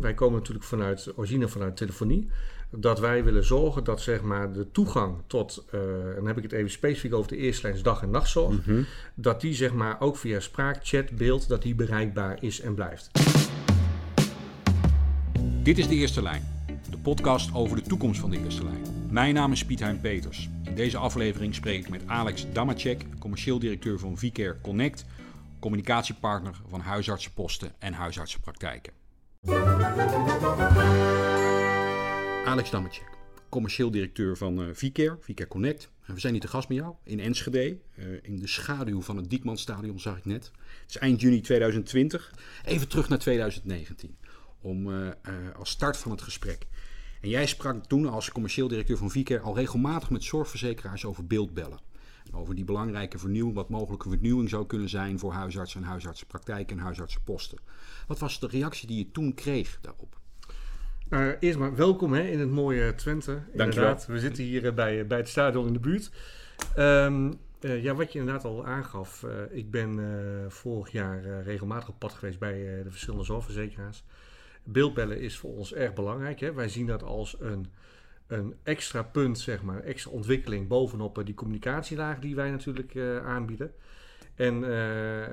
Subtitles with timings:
[0.00, 2.30] Wij komen natuurlijk vanuit origine vanuit telefonie.
[2.70, 6.42] Dat wij willen zorgen dat zeg maar, de toegang tot, uh, en dan heb ik
[6.42, 8.82] het even specifiek over de eerste lijns dag- en nachtzorg, Mhm.
[9.14, 13.10] dat die zeg maar, ook via spraak, chat, beeld, dat die bereikbaar is en blijft.
[15.62, 16.42] Dit is De Eerste Lijn,
[16.90, 18.82] de podcast over de toekomst van de Eerste Lijn.
[19.10, 20.48] Mijn naam is Piet Hein Peters.
[20.64, 25.04] In deze aflevering spreek ik met Alex Damacek, commercieel directeur van VCare Connect,
[25.60, 28.92] communicatiepartner van huisartsenposten en huisartsenpraktijken.
[32.44, 35.18] Alex Damacek, commercieel directeur van uh, VCare,
[35.48, 35.90] Connect.
[36.06, 39.16] En we zijn hier te gast met jou in Enschede, uh, in de schaduw van
[39.16, 40.50] het Diekmanstadion zag ik net.
[40.80, 42.34] Het is eind juni 2020.
[42.64, 44.16] Even terug naar 2019
[44.60, 45.08] om uh,
[45.56, 46.66] als start van het gesprek.
[47.20, 51.78] En jij sprak toen als commercieel directeur van VCare al regelmatig met zorgverzekeraars over beeldbellen.
[52.34, 56.82] Over die belangrijke vernieuwing, wat mogelijke vernieuwing zou kunnen zijn voor huisartsen en huisartsenpraktijken en
[56.82, 57.58] huisartsenposten.
[58.06, 60.20] Wat was de reactie die je toen kreeg daarop?
[61.10, 63.42] Uh, eerst maar welkom hè, in het mooie Twente.
[63.52, 66.10] Inderdaad, we zitten hier bij, bij het stadion in de buurt.
[66.78, 70.00] Um, ja, wat je inderdaad al aangaf, ik ben
[70.48, 74.04] vorig jaar regelmatig op pad geweest bij de verschillende zorgverzekeraars.
[74.64, 76.40] Beeldbellen is voor ons erg belangrijk.
[76.40, 76.52] Hè.
[76.52, 77.66] Wij zien dat als een,
[78.32, 83.72] een extra punt, zeg maar, extra ontwikkeling bovenop die communicatielaag die wij natuurlijk uh, aanbieden.
[84.34, 85.26] En uh,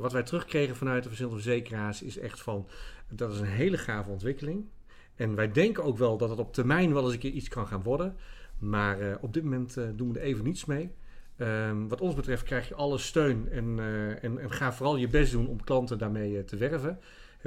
[0.00, 2.68] wat wij terugkregen vanuit de verschillende verzekeraars is echt van,
[3.08, 4.68] dat is een hele gave ontwikkeling.
[5.14, 7.66] En wij denken ook wel dat het op termijn wel eens een keer iets kan
[7.66, 8.16] gaan worden.
[8.58, 10.94] Maar op dit moment doen we er even niets mee.
[11.36, 13.78] Um, wat ons betreft krijg je alle steun en,
[14.20, 16.98] en, en ga vooral je best doen om klanten daarmee te werven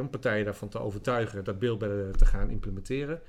[0.02, 3.22] om partijen daarvan te overtuigen dat beeldbellen te gaan implementeren.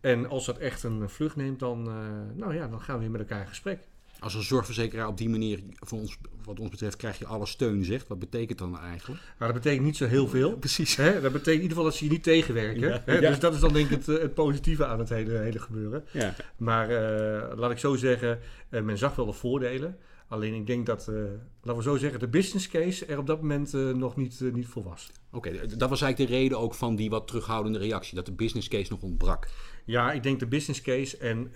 [0.00, 1.94] En als dat echt een vlucht neemt, dan, uh,
[2.34, 3.78] nou ja, dan gaan we weer met elkaar in gesprek.
[4.20, 7.84] Als een zorgverzekeraar op die manier, van ons, wat ons betreft, krijg je alle steun,
[7.84, 8.08] zegt.
[8.08, 9.22] Wat betekent dan eigenlijk?
[9.38, 10.56] Nou, dat betekent niet zo heel veel.
[10.56, 10.96] Precies.
[10.96, 11.20] Hè?
[11.20, 12.88] Dat betekent in ieder geval dat ze je niet tegenwerken.
[12.88, 13.18] Ja, hè?
[13.18, 13.28] ja.
[13.28, 16.04] Dus dat is dan denk ik het, het positieve aan het hele, hele gebeuren.
[16.10, 16.34] Ja.
[16.56, 18.38] Maar uh, laat ik zo zeggen,
[18.70, 19.98] uh, men zag wel de voordelen.
[20.28, 21.16] Alleen ik denk dat, uh,
[21.62, 24.54] laten we zo zeggen, de business case er op dat moment uh, nog niet, uh,
[24.54, 25.10] niet voor was.
[25.32, 28.32] Oké, okay, dat was eigenlijk de reden ook van die wat terughoudende reactie, dat de
[28.32, 29.48] business case nog ontbrak.
[29.84, 31.52] Ja, ik denk de business case en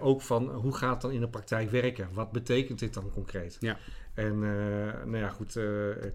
[0.00, 2.08] ook van hoe gaat het dan in de praktijk werken?
[2.12, 3.56] Wat betekent dit dan concreet?
[3.60, 3.78] Ja.
[4.14, 4.38] En
[5.10, 5.58] nou ja, goed,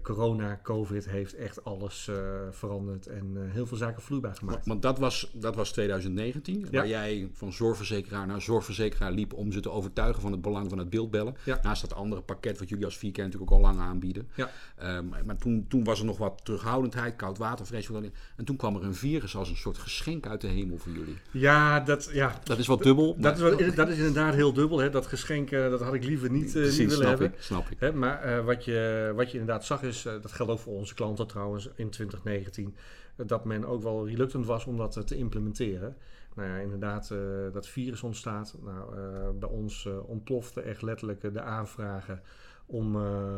[0.02, 2.10] corona, covid heeft echt alles
[2.50, 4.66] veranderd en heel veel zaken vloeibaar gemaakt.
[4.66, 6.66] Want dat was, dat was 2019, Ja.
[6.70, 10.78] waar jij van zorgverzekeraar naar zorgverzekeraar liep om ze te overtuigen van het belang van
[10.78, 11.34] het beeldbellen.
[11.44, 11.58] Ja.
[11.62, 14.28] Naast dat andere pakket wat jullie als VK natuurlijk ook al lang aanbieden.
[14.34, 14.50] Ja.
[14.96, 17.88] Um, maar toen, toen was er nog wat terughoudendheid, koud water, vreselijk.
[18.36, 21.16] En toen kwam er een virus als een soort geschenk uit de hemel voor jullie.
[21.30, 23.16] Ja, dat, ja, Dat is wat dubbel.
[23.18, 24.78] dat, is, wel, dat is inderdaad heel dubbel.
[24.78, 24.90] Hè?
[24.90, 27.38] Dat geschenk, dat had ik liever niet, uh, Precies, niet willen snap hebben.
[27.38, 27.76] ik, snap ik.
[27.80, 30.74] Hè, maar uh, wat, je, wat je inderdaad zag is, uh, dat geldt ook voor
[30.74, 32.76] onze klanten trouwens in 2019,
[33.16, 35.96] dat men ook wel reluctant was om dat te implementeren.
[36.40, 37.18] Nou ja, inderdaad, uh,
[37.52, 38.56] dat virus ontstaat.
[38.64, 42.22] Nou, uh, bij ons ontplofte echt letterlijk de aanvragen
[42.66, 42.96] om,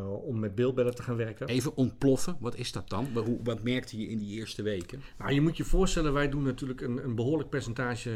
[0.09, 1.47] om met beeldbellen te gaan werken.
[1.47, 3.09] Even ontploffen, wat is dat dan?
[3.15, 5.03] Hoe, wat merkte je in die eerste weken?
[5.19, 8.11] Nou, je moet je voorstellen, wij doen natuurlijk een, een behoorlijk percentage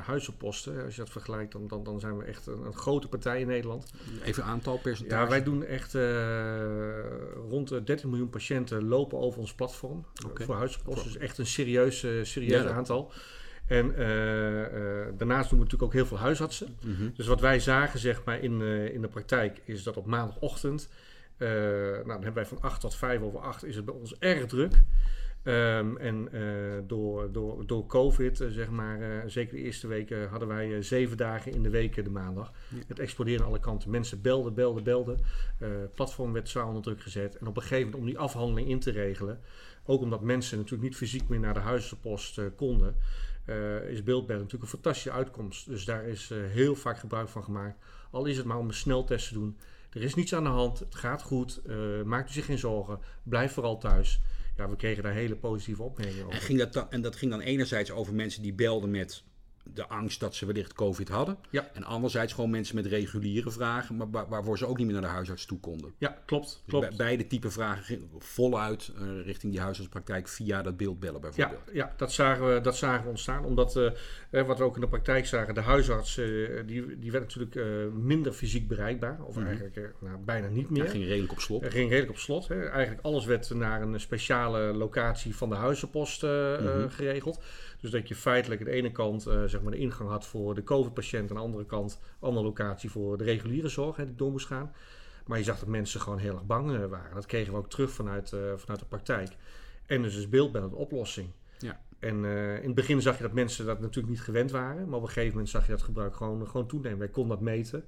[0.00, 0.84] huisopposten.
[0.84, 3.46] Als je dat vergelijkt, dan, dan, dan zijn we echt een, een, grote partij in
[3.46, 3.92] Nederland.
[4.24, 5.22] Even aantal percentage?
[5.22, 6.02] Ja, wij doen echt uh,
[7.48, 10.46] rond de 13 miljoen patiënten lopen over ons platform okay.
[10.46, 11.12] voor huisopposten.
[11.12, 13.12] Dus echt een serieus, uh, serieus ja, aantal.
[13.66, 13.96] En uh,
[15.16, 16.76] daarnaast doen we natuurlijk ook heel veel huisartsen.
[16.84, 17.12] Mm -hmm.
[17.14, 18.62] Dus wat wij zagen zeg maar, in,
[18.92, 20.88] in de praktijk is dat op maandagochtend,
[21.38, 24.46] nou, dan hebben wij van 8 tot 5 over 8 is het bij ons erg
[24.46, 24.82] druk.
[25.46, 26.42] Um, en uh,
[26.86, 31.16] door, door, door COVID, uh, zeg maar, uh, zeker de eerste weken, hadden wij zeven
[31.16, 32.52] dagen in de week de maandag.
[32.68, 32.78] Ja.
[32.86, 33.90] Het explodeerde aan alle kanten.
[33.90, 35.18] Mensen belden, belden, belden.
[35.58, 37.38] Het platform werd zwaar onder druk gezet.
[37.38, 39.40] En op een gegeven moment om die afhandeling in te regelen,
[39.84, 42.96] ook omdat mensen natuurlijk niet fysiek meer naar de huispost konden,
[43.88, 45.66] is beeldbellen natuurlijk een fantastische uitkomst.
[45.68, 47.78] Dus daar is heel vaak gebruik van gemaakt.
[48.10, 49.56] Al is het maar om een sneltest te doen.
[49.92, 51.60] Er is niets aan de hand, het gaat goed,
[52.04, 54.20] maakt u zich geen zorgen, blijf vooral thuis
[54.56, 56.38] ja, we kregen daar hele positieve opmerkingen over.
[56.38, 59.22] En, ging dat en dat ging dan enerzijds over mensen die belden met
[59.74, 61.38] de angst dat ze wellicht COVID hadden.
[61.50, 61.70] Ja.
[61.72, 65.04] En anderzijds gewoon mensen met reguliere vragen, maar waar, waarvoor ze ook niet meer naar
[65.04, 65.92] de huisarts toe konden.
[65.98, 66.44] Ja, klopt.
[66.44, 66.88] Dus klopt.
[66.88, 71.62] Be beide type vragen gingen voluit uh, richting die huisartspraktijk via dat beeldbellen bijvoorbeeld.
[71.66, 73.44] Ja, ja dat, zagen we, dat zagen we ontstaan.
[73.44, 77.34] Omdat, uh, wat we ook in de praktijk zagen, de huisarts uh, die, die werd
[77.34, 79.18] natuurlijk minder fysiek bereikbaar.
[79.22, 79.44] Of Mhm.
[79.44, 79.60] mm -hmm.
[79.60, 80.84] eigenlijk nou, bijna niet meer.
[80.84, 81.64] Ja, ging redelijk op slot.
[81.64, 82.48] Ging redelijk op slot.
[82.48, 82.68] Hè.
[82.68, 86.90] Eigenlijk alles werd naar een speciale locatie van de huizenpost mm -hmm.
[86.90, 87.40] geregeld.
[87.80, 90.54] Dus dat je feitelijk aan de ene kant uh, zeg maar de ingang had voor
[90.54, 94.30] de COVID-patiënt, aan de andere kant andere locatie voor de reguliere zorg hè, die door
[94.30, 94.72] moest gaan.
[95.26, 97.14] Maar je zag dat mensen gewoon heel erg bang uh, waren.
[97.14, 99.36] Dat kregen we ook terug vanuit, uh, vanuit de praktijk.
[99.86, 101.28] En dus is beeldbellen de oplossing.
[101.58, 101.80] Ja.
[101.98, 104.88] En in het begin zag je dat mensen dat natuurlijk niet gewend waren.
[104.88, 106.98] Maar op een gegeven moment zag je dat gebruik gewoon, gewoon toenemen.
[106.98, 107.84] Wij konden dat meten.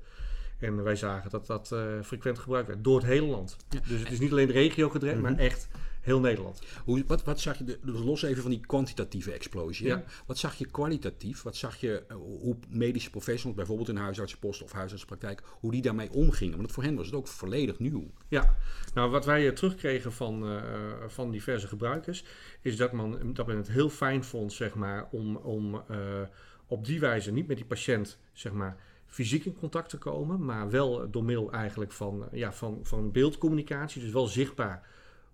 [0.58, 3.56] En wij zagen dat dat frequent gebruikt werd door het hele land.
[3.88, 5.40] Dus het is niet alleen de regio gedreven, maar mhm.
[5.40, 5.68] echt
[6.00, 6.62] heel Nederland.
[6.84, 9.86] Hoe, wat, wat zag je, de, los even van die kwantitatieve explosie.
[9.86, 10.04] Ja.
[10.26, 11.42] Wat zag je kwalitatief?
[11.42, 16.12] Wat zag je uh, hoe medische professionals, bijvoorbeeld in huisartsenpost of huisartsenpraktijk, hoe die daarmee
[16.12, 16.56] omgingen?
[16.56, 18.10] Want voor hen was het ook volledig nieuw.
[18.28, 18.56] Ja,
[18.94, 20.62] nou wat wij terugkregen van, uh,
[21.06, 22.24] van diverse gebruikers,
[22.60, 26.20] is dat, man, dat men het heel fijn vond, zeg maar, om, om uh,
[26.66, 30.70] op die wijze niet met die patiënt, zeg maar, fysiek in contact te komen, maar
[30.70, 34.86] wel door middel eigenlijk van, ja, van, van beeldcommunicatie, dus wel zichtbaar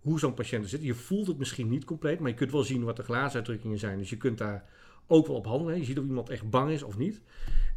[0.04, 0.82] hoe zo'n patiënt zit.
[0.82, 3.98] Je voelt het misschien niet compleet, maar je kunt wel zien wat de glaasuitdrukkingen zijn.
[3.98, 4.64] Dus je kunt daar
[5.06, 5.78] ook wel op handelen.
[5.78, 7.20] Je ziet of iemand echt bang is of niet.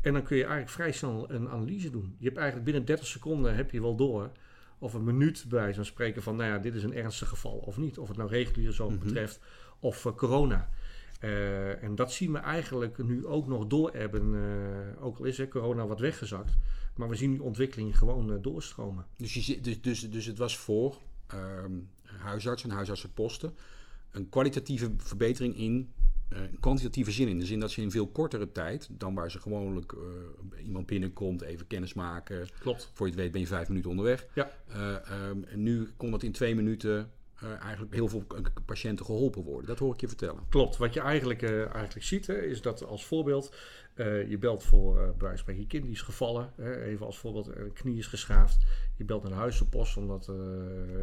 [0.02, 2.16] En dan kun je eigenlijk vrij snel een analyse doen.
[2.18, 4.32] Je hebt eigenlijk binnen 30 seconden heb je wel door
[4.80, 7.78] of een minuut bij van spreken van, nou ja, dit is een ernstig geval of
[7.78, 7.98] niet.
[7.98, 9.40] Of het nou reguliere zorg mm betreft
[9.80, 10.70] of uh, corona.
[11.22, 14.34] Uh, en dat zien we eigenlijk nu ook nog door hebben.
[14.34, 16.58] Uh, ook al is hè, corona wat weggezakt.
[16.96, 19.06] Maar we zien die ontwikkeling gewoon doorstromen.
[19.18, 20.98] Dus, je, dus, dus, dus het was voor
[21.34, 23.56] um, huisartsen en huisartsenposten
[24.12, 25.92] een kwalitatieve verbetering in
[26.34, 27.28] uh, kwantitatieve zin.
[27.28, 30.86] In de zin dat ze in veel kortere tijd dan waar ze gewoonlijk uh, iemand
[30.86, 32.48] binnenkomt, even kennis maken.
[32.60, 32.90] Klopt.
[32.94, 34.28] Voor je het weet ben je vijf minuten onderweg.
[34.34, 34.52] Ja.
[34.70, 37.12] Uh, um, en nu kon dat in twee minuten
[37.62, 38.24] eigenlijk heel veel
[38.66, 39.68] patiënten geholpen worden.
[39.68, 40.44] Dat hoor ik je vertellen.
[40.50, 40.78] Klopt.
[40.78, 43.56] Wat je eigenlijk, eigenlijk ziet, hè, is dat als voorbeeld
[43.96, 45.10] uh, je belt voor uh,
[45.46, 46.52] bij je kind die is gevallen.
[46.56, 48.66] Hè, even als voorbeeld, een knie is geschaafd.
[48.96, 50.36] Je belt naar de huisoppost omdat uh,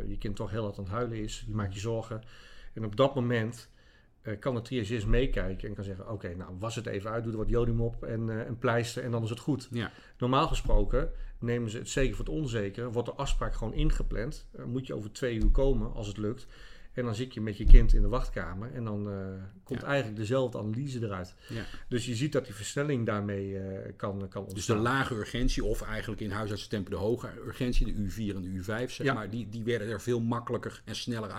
[0.09, 1.45] je kind toch heel hard aan het huilen is.
[1.47, 2.23] Je maakt je zorgen.
[2.73, 3.69] En op dat moment
[4.39, 7.39] kan de triagist meekijken en kan zeggen: Oké, nou was het even uit, doe er
[7.39, 9.69] wat jodium op en een pleister en dan is het goed.
[9.71, 9.93] Ja.
[10.19, 14.47] Normaal gesproken nemen ze het zeker voor het onzeker, wordt de afspraak gewoon ingepland.
[14.67, 16.47] moet je over twee uur komen als het lukt.
[16.95, 19.17] En dan zit je met je kind in de wachtkamer en dan uh,
[19.63, 21.35] komt eigenlijk dezelfde analyse eruit.
[21.49, 21.65] Ja.
[21.89, 23.61] Dus je ziet dat die versnelling daarmee uh,
[23.97, 24.55] kan, kan ontstaan.
[24.55, 28.63] Dus de lage urgentie, of eigenlijk in huisartsentempo de hoge urgentie, de U4 en de
[28.63, 31.31] U5, zeg maar, die, die werden er veel makkelijker en sneller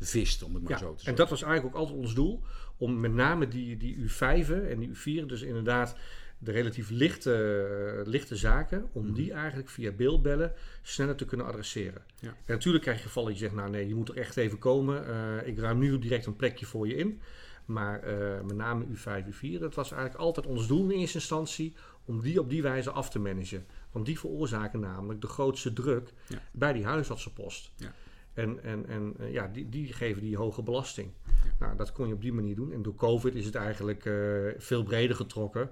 [0.00, 1.08] uitgevist, om het maar zo te zeggen.
[1.08, 2.42] En dat was eigenlijk ook altijd ons doel,
[2.76, 5.96] om met name die, die U5'en en die U4'en, dus inderdaad
[6.38, 9.14] de relatief lichte, lichte zaken, om mhm.
[9.14, 10.52] die eigenlijk via beeldbellen
[10.82, 12.02] sneller te kunnen adresseren.
[12.20, 12.28] Ja.
[12.28, 15.08] En natuurlijk krijg je gevallen die zegt, nou nee, je moet er echt even komen.
[15.08, 17.20] Uh, ik ruim nu direct een plekje voor je in.
[17.64, 21.74] Maar uh, met name U5, U4, dat was eigenlijk altijd ons doel in eerste instantie,
[22.04, 23.66] om die op die wijze af te managen.
[23.90, 26.38] Want die veroorzaken namelijk de grootste druk ja.
[26.52, 27.70] bij die huisartsenpost.
[27.76, 27.94] Ja.
[28.40, 31.10] En, en, en uh, ja, die, die geven die hoge belasting.
[31.58, 32.72] Nou, dat kon je op die manier doen.
[32.72, 34.10] En door COVID is het eigenlijk
[34.58, 35.70] veel breder getrokken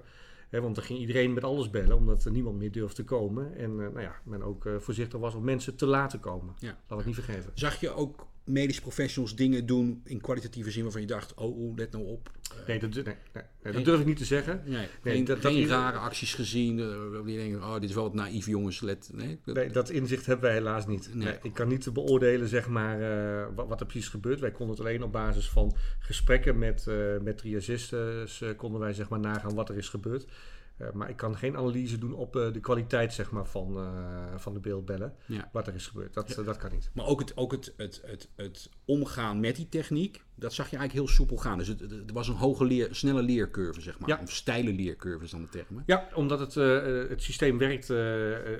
[0.49, 3.55] want dan ging iedereen met alles bellen, omdat er niemand meer durfde te komen.
[3.55, 6.55] En uh, nou ja, men ook uh, voorzichtig was om mensen te laten komen.
[6.59, 6.77] Ja.
[6.87, 7.51] Laat het niet vergeten.
[7.53, 11.75] Zag je ook medische professionals dingen doen in kwalitatieve zin waarvan je dacht, oh, oh
[11.75, 12.31] let nou op.
[12.67, 13.03] Nee, dat, nee,
[13.63, 14.61] nee, dat durf ik niet te zeggen.
[14.65, 16.77] Nee, geen, dat, geen rare acties gezien.
[16.77, 18.81] Uh, die denken, oh, dit is wel wat naïef jongens.
[18.81, 21.09] Let, nee, dat, dat inzicht hebben wij helaas niet.
[21.13, 21.37] Nee.
[21.41, 24.39] ik kan niet beoordelen zeg maar, uh, wat, wat, er precies gebeurt.
[24.39, 29.09] Wij konden het alleen op basis van gesprekken met, uh, met triagisten konden wij zeg
[29.09, 30.25] maar, nagaan wat er is gebeurd.
[30.81, 34.35] Uh, maar ik kan geen analyse doen op uh, de kwaliteit zeg maar, van, uh,
[34.35, 35.13] van de beeldbellen.
[35.25, 35.49] Ja.
[35.51, 36.13] Wat er is gebeurd.
[36.13, 36.43] Dat, ja.
[36.43, 36.89] dat kan niet.
[36.93, 40.77] Maar ook, het, ook het, het, het, het omgaan met die techniek, dat zag je
[40.77, 41.57] eigenlijk heel soepel gaan.
[41.57, 44.09] Dus het, was een hoge leer, snelle leercurve, zeg maar.
[44.09, 44.19] Ja.
[44.23, 45.77] Of steile leercurve is dan de term.
[45.77, 45.81] Hè?
[45.85, 46.53] Ja, omdat het,
[47.09, 47.87] het systeem werkt,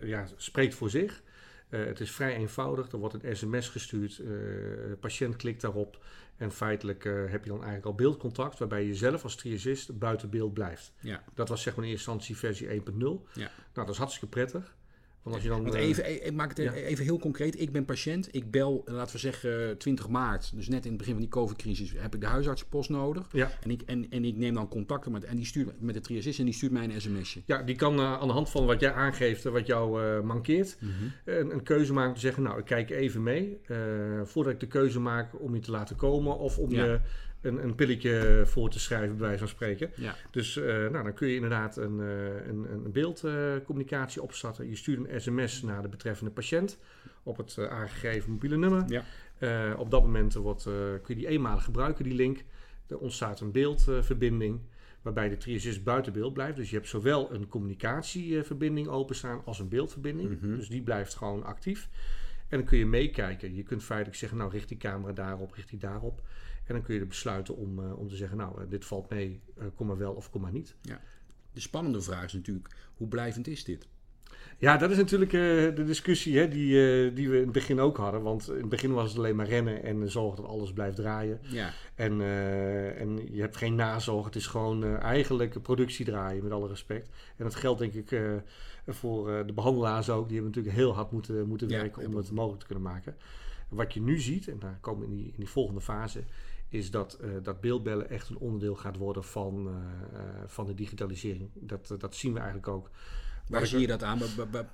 [0.03, 1.21] ja, spreekt voor zich.
[1.69, 2.91] het is vrij eenvoudig.
[2.91, 4.17] Er wordt een sms gestuurd.
[4.17, 5.99] de patiënt klikt daarop.
[6.39, 10.29] En feitelijk uh, heb je dan eigenlijk al beeldcontact, waarbij je zelf als triagist buiten
[10.29, 10.93] beeld blijft.
[10.99, 11.23] Ja.
[11.33, 12.83] Dat was zeg maar in eerste instantie versie 1.0.
[13.33, 13.51] Ja.
[13.73, 14.75] Nou, dat is hartstikke prettig.
[15.29, 16.73] Want als je dan, Want eh, even, even, maak het ja.
[16.73, 17.61] even heel concreet.
[17.61, 18.27] Ik ben patiënt.
[18.31, 20.51] Ik bel, laten we zeggen, 20 maart.
[20.55, 23.27] Dus net in het begin van die COVID-crisis heb ik de huisartsenpost nodig.
[23.31, 23.51] Ja.
[23.61, 26.39] En, ik, en, en ik neem dan contacten met, en die stuurt met de triagist
[26.39, 27.41] en die stuurt mij een sms'je.
[27.45, 30.77] Ja, die kan uh, aan de hand van wat jij aangeeft, wat jou uh, mankeert,
[30.79, 31.11] mm -hmm.
[31.25, 33.59] een, een, keuze maken te zeggen, nou, ik kijk even mee.
[34.23, 36.83] voordat ik de keuze maak om je te laten komen of om ja.
[36.85, 36.99] je
[37.41, 39.91] een, een pilletje voor te schrijven, bij wijze van spreken.
[39.95, 40.15] Ja.
[40.31, 44.69] Dus uh, nou, dan kun je inderdaad een, uh, een, een beeldcommunicatie opstarten.
[44.69, 46.77] Je stuurt een sms naar de betreffende patiënt
[47.23, 48.83] op het uh, aangegeven mobiele nummer.
[48.87, 49.03] Ja.
[49.75, 52.43] op dat moment wordt, kun je die eenmalig gebruiken, die link.
[52.87, 54.59] Er ontstaat een beeldverbinding
[55.01, 56.57] waarbij de triagist buiten beeld blijft.
[56.57, 60.29] Dus je hebt zowel een communicatieverbinding openstaan als een beeldverbinding.
[60.29, 60.55] Mm -hmm.
[60.55, 61.89] Dus die blijft gewoon actief.
[62.47, 63.55] En dan kun je meekijken.
[63.55, 66.21] Je kunt feitelijk zeggen, nou richt die camera daarop, richt die daarop.
[66.69, 69.41] En dan kun je besluiten om, uh, om te zeggen, nou, uh, dit valt mee,
[69.57, 70.75] uh, kom maar wel of kom maar niet.
[70.81, 71.01] Ja.
[71.51, 73.87] De spannende vraag is natuurlijk, hoe blijvend is dit?
[74.57, 75.41] Ja, dat is natuurlijk uh,
[75.75, 78.21] de discussie hè, die, uh, die we in het begin ook hadden.
[78.21, 81.39] Want in het begin was het alleen maar rennen en zorgen dat alles blijft draaien.
[81.41, 81.71] Ja.
[81.95, 84.25] En, uh, en je hebt geen nazorg.
[84.25, 87.09] Het is gewoon eigenlijk productie draaien, met alle respect.
[87.37, 88.21] En dat geldt denk ik
[88.87, 90.27] voor de behandelaars ook.
[90.27, 93.15] Die hebben natuurlijk heel hard moeten, moeten werken om het mogelijk te kunnen maken.
[93.69, 96.23] Wat je nu ziet, en daar komen we in die, in die volgende fase,
[96.69, 99.69] is dat, dat beeldbellen echt een onderdeel gaat worden van,
[100.45, 101.49] van de digitalisering.
[101.53, 102.89] Dat, dat zien we eigenlijk ook.
[103.49, 104.19] Waar zie je dat aan?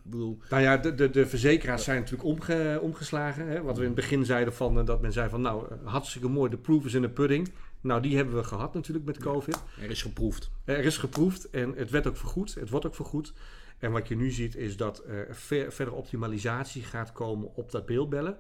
[0.04, 0.40] bedoel...
[0.50, 3.48] Nou ja, de, de, de verzekeraars zijn natuurlijk omge, omgeslagen.
[3.48, 3.62] Hè?
[3.62, 6.50] Wat we in het begin zeiden van dat men zei van nou, eh, hartstikke mooi,
[6.50, 7.52] de proof is in de pudding.
[7.82, 9.64] Nou, die hebben we gehad natuurlijk met COVID.
[9.82, 10.52] er is geproefd.
[10.64, 12.56] Er is geproefd en het werd ook vergoed.
[12.56, 13.34] Het wordt ook vergoed.
[13.80, 17.86] En wat je nu ziet is dat er ver, verder optimalisatie gaat komen op dat
[17.86, 18.38] beeldbellen.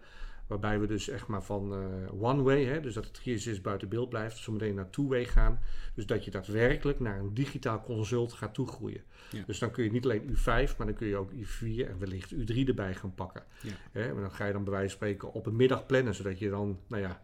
[0.47, 4.09] Waarbij we dus echt maar van uh, one-way, hè, dus dat het triasis buiten beeld
[4.09, 5.59] blijft, zometeen naar two-way gaan.
[5.93, 9.01] Dus dat je daadwerkelijk naar een digitaal consult gaat toegroeien.
[9.31, 9.43] Ja.
[9.45, 12.33] Dus dan kun je niet alleen U5, maar dan kun je ook U4 en wellicht
[12.33, 13.43] U3 erbij gaan pakken.
[13.61, 13.71] Ja.
[13.91, 16.39] Hè, en dan ga je dan bij wijze van spreken op een middag plannen, zodat
[16.39, 17.21] je dan, nou ja...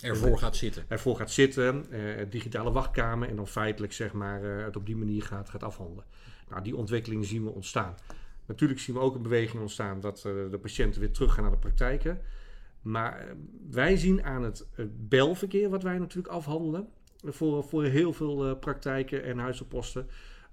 [0.00, 0.84] Ervoor gaat zitten.
[0.88, 4.96] Ervoor gaat zitten, eh, digitale wachtkamer en dan feitelijk zeg maar uh, het op die
[4.96, 6.04] manier gaat, gaat afhandelen.
[6.48, 7.94] Nou, die ontwikkeling zien we ontstaan.
[8.46, 11.58] Natuurlijk zien we ook een beweging ontstaan dat uh, de patiënten weer teruggaan naar de
[11.58, 12.20] praktijken.
[12.82, 13.34] Maar eh,
[13.70, 14.66] wij zien aan het
[15.08, 16.88] belverkeer, wat wij natuurlijk afhandelen,
[17.24, 20.08] voor, voor heel veel uh, praktijken en huizenposten,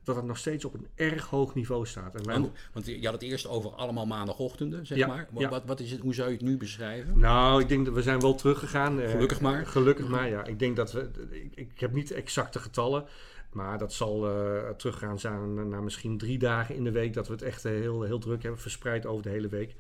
[0.08, 2.16] dat het nog steeds op een erg hoog niveau staat.
[2.16, 2.40] En wij...
[2.40, 5.28] want, want, je had het eerst over allemaal maandagochtenden, zeg ja, maar.
[5.32, 7.20] Wat, wat, is het, hoe zou je het nu beschrijven?
[7.20, 9.02] Nou, ik denk dat we zijn wel teruggegaan.
[9.02, 9.66] Eh, gelukkig maar.
[9.66, 10.46] Gelukkig maar, ja.
[10.46, 11.10] Ik denk dat we...
[11.30, 13.06] Ik, ik heb niet exacte getallen.
[13.52, 17.14] Maar dat zal uh, teruggaan zijn naar misschien drie dagen in de week.
[17.14, 19.76] Dat we het echt heel, heel druk hebben, verspreid over de hele week.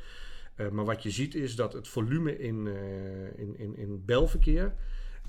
[0.58, 4.76] Uh, maar wat je ziet is dat het volume in, uh, in, in, in belverkeer,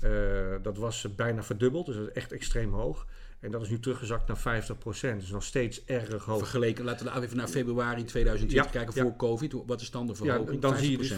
[0.03, 1.85] uh, dat was bijna verdubbeld.
[1.85, 3.07] Dus dat is echt extreem hoog.
[3.39, 5.17] En dat is nu teruggezakt naar 50%.
[5.17, 6.37] Dus nog steeds erg hoog.
[6.37, 9.53] Vergeleken, laten we even naar februari 2020 kijken voor COVID.
[9.65, 10.53] Wat is dan de verhoging?
[10.53, 11.13] Ja, dan zie je dus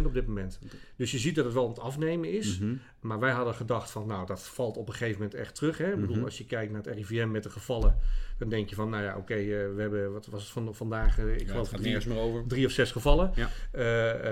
[0.00, 0.58] 50% op dit moment.
[0.96, 2.58] Dus je ziet dat het wel aan het afnemen is.
[2.58, 2.80] Mm -hmm.
[3.00, 5.78] Maar wij hadden gedacht van, nou, dat valt op een gegeven moment echt terug.
[5.78, 5.88] Hè?
[5.88, 6.24] Ik bedoel, mm -hmm.
[6.24, 7.96] als je kijkt naar het RIVM met de gevallen,
[8.38, 10.74] dan denk je van, nou ja, oké, okay, uh, we hebben, wat was het van,
[10.74, 11.18] vandaag?
[11.18, 12.46] Uh, ik ja, geloof drie, meer over.
[12.46, 13.32] drie of zes gevallen.
[13.34, 13.48] Ja.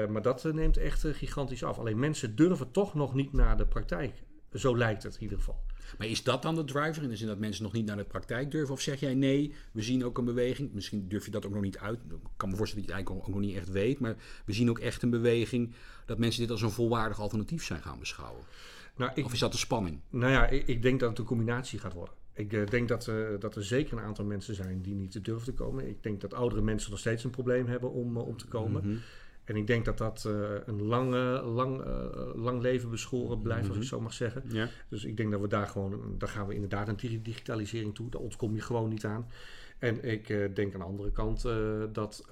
[0.03, 1.79] Uh, maar dat neemt echt gigantisch af.
[1.79, 4.23] Alleen mensen durven toch nog niet naar de praktijk.
[4.53, 5.65] Zo lijkt het in ieder geval.
[5.99, 7.03] Maar is dat dan de driver?
[7.03, 8.75] In de zin dat mensen nog niet naar de praktijk durven?
[8.75, 10.73] Of zeg jij nee, we zien ook een beweging.
[10.73, 11.99] Misschien durf je dat ook nog niet uit.
[11.99, 13.99] Ik kan me voorstellen dat je het eigenlijk ook nog niet echt weet.
[13.99, 15.75] Maar we zien ook echt een beweging
[16.07, 18.45] dat mensen dit als een volwaardig alternatief zijn gaan beschouwen.
[18.97, 20.01] Nou, ik, of is dat de spanning?
[20.11, 22.15] Nou ja, ik, ik denk dat het een combinatie gaat worden.
[22.35, 25.45] Ik uh, denk dat, uh, dat er zeker een aantal mensen zijn die niet durven
[25.45, 25.89] te komen.
[25.89, 28.83] Ik denk dat oudere mensen nog steeds een probleem hebben om, uh, om te komen.
[28.85, 29.01] Mm -hmm.
[29.45, 31.13] En ik denk dat dat uh, een lang,
[31.45, 33.77] lang, uh, lang leven beschoren blijft, mm -hmm.
[33.77, 34.43] als ik zo mag zeggen.
[34.49, 34.69] Ja.
[34.89, 38.11] Dus ik denk dat we daar gewoon, daar gaan we inderdaad een digitalisering toe.
[38.11, 39.27] Daar ontkom je gewoon niet aan.
[39.79, 41.43] En ik uh, denk aan de andere kant
[41.93, 42.27] dat,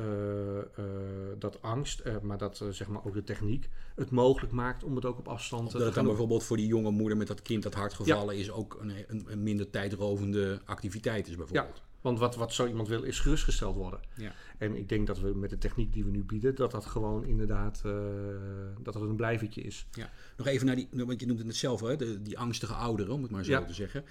[1.38, 5.19] dat angst, maar dat zeg maar ook de techniek het mogelijk maakt om het ook
[5.19, 5.79] op afstand te doen.
[5.79, 8.40] Dat het dan bijvoorbeeld voor die jonge moeder met dat kind dat hard gevallen ja.
[8.40, 11.76] is ook een, een, een, minder tijdrovende activiteit is bijvoorbeeld.
[11.76, 11.88] Ja.
[12.00, 14.00] Want wat, wat zo iemand wil, is gerustgesteld worden.
[14.16, 14.33] Ja.
[14.59, 17.25] En ik denk dat we met de techniek die we nu bieden, dat dat gewoon
[17.25, 17.92] inderdaad uh,
[18.83, 19.87] dat het een blijvertje is.
[19.92, 20.11] Ja.
[20.37, 23.23] Nog even naar die, want je noemde het zelf, hè, de, die angstige ouderen, om
[23.23, 23.64] het maar zo ja.
[23.64, 24.04] te zeggen.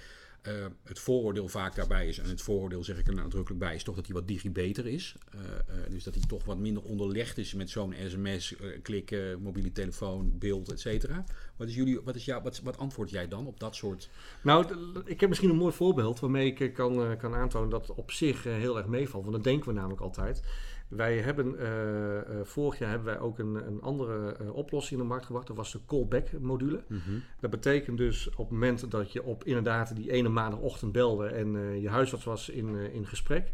[0.48, 3.84] Uh, het vooroordeel vaak daarbij is, en het vooroordeel zeg ik er nadrukkelijk bij, is
[3.84, 5.16] toch dat hij wat digibeter is.
[5.36, 9.72] Uh, uh, dus dat hij toch wat minder onderlegd is met zo'n sms, klikken, mobiele
[9.72, 11.24] telefoon, beeld, et cetera.
[11.60, 14.10] Wat, is jullie, wat, is jou, wat, wat antwoord jij dan op dat soort...
[14.42, 14.66] Nou,
[15.06, 18.44] ik heb misschien een mooi voorbeeld waarmee ik kan, kan aantonen dat het op zich
[18.44, 19.24] heel erg meevalt.
[19.24, 20.44] Want dat denken we namelijk altijd.
[20.88, 25.12] Wij hebben uh, vorig jaar hebben wij ook een, een andere uh, oplossing in de
[25.12, 25.48] markt gebracht.
[25.48, 26.84] Dat was de callback module.
[26.88, 27.24] Mm -hmm.
[27.40, 31.82] Dat betekent dus op het moment dat je op inderdaad die ene maandagochtend belde en
[31.82, 33.52] je huisarts was in, in gesprek,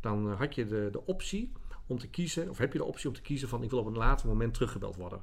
[0.00, 1.52] dan had je de, de optie
[1.86, 3.86] om te kiezen, of heb je de optie om te kiezen van ik wil op
[3.86, 5.20] een later moment teruggebeld worden.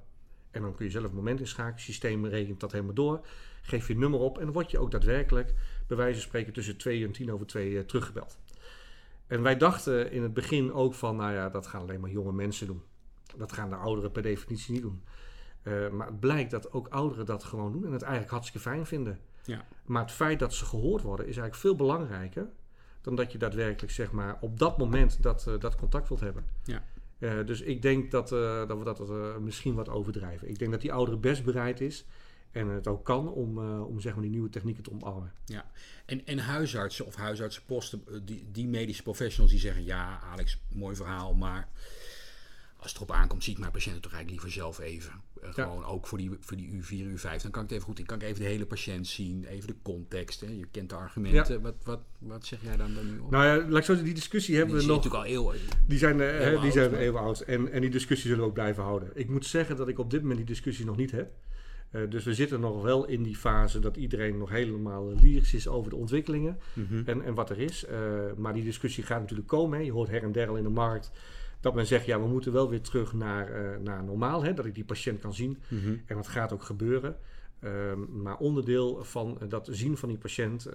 [0.54, 3.26] En dan kun je zelf een moment inschakelen, het systeem rekent dat helemaal door,
[3.62, 5.54] geef je nummer op en dan word je ook daadwerkelijk
[5.88, 8.40] bij wijze van spreken tussen 2 en 10 over 2 teruggebeld.
[9.28, 12.32] En wij dachten in het begin ook van, nou ja, dat gaan alleen maar jonge
[12.32, 12.82] mensen doen.
[13.36, 15.04] Dat gaan de ouderen per definitie niet doen.
[15.64, 18.86] Uh, maar het blijkt dat ook ouderen dat gewoon doen en het eigenlijk hartstikke fijn
[18.86, 19.20] vinden.
[19.44, 19.66] Ja.
[19.86, 22.48] Maar het feit dat ze gehoord worden is eigenlijk veel belangrijker
[23.02, 26.46] dan dat je daadwerkelijk zeg maar, op dat moment dat, uh, dat contact wilt hebben.
[26.64, 26.84] Ja.
[27.24, 28.30] Uh, dus ik denk dat,
[28.68, 30.50] dat we dat misschien wat overdrijven.
[30.50, 32.06] Ik denk dat die oudere best bereid is
[32.52, 35.32] en het ook kan om, om zeg maar die nieuwe technieken te omarmen.
[35.46, 35.72] Ja,
[36.06, 39.84] en, en huisartsen of huisartsenposten, die, die medische professionals die zeggen...
[39.84, 41.70] ja, Alex, mooi verhaal, maar
[42.84, 45.12] als het erop aankomt, zie ik mijn patiënten toch eigenlijk liever zelf even.
[45.44, 47.22] Uh, Gewoon ook voor die, voor die U4, U5.
[47.42, 49.68] Dan kan ik het even goed, ik kan ik even de hele patiënt zien, even
[49.68, 50.42] de context.
[50.42, 50.48] Hè.
[50.48, 51.62] Je kent de argumenten.
[51.62, 53.32] Wat, wat, wat zeg jij dan, dan nu op?
[53.32, 55.04] Nou ja, laat ik zo die discussie hebben die we nog.
[55.04, 55.56] natuurlijk al eeuwen.
[55.88, 57.40] Die zijn, uh, die zijn oud, even oud.
[57.40, 59.10] En, en die discussie zullen we ook blijven houden.
[59.14, 61.32] Ik moet zeggen dat ik op dit moment die discussie nog niet heb.
[61.92, 65.68] Uh, dus we zitten nog wel in die fase dat iedereen nog helemaal lyrisch is
[65.68, 67.02] over de ontwikkelingen Mhm.
[67.06, 67.86] en, en wat er is.
[68.38, 69.78] Maar die discussie gaat natuurlijk komen.
[69.80, 69.86] Hè.
[69.86, 71.12] Je hoort her en der al in de markt
[71.64, 74.44] dat men zegt, ja, we moeten wel weer terug naar, uh, naar normaal.
[74.44, 75.62] Hè, dat ik die patiënt kan zien.
[75.68, 75.96] Mhm.
[76.06, 77.18] En dat gaat ook gebeuren.
[77.64, 80.74] Um, maar onderdeel van dat zien van die patiënt uh,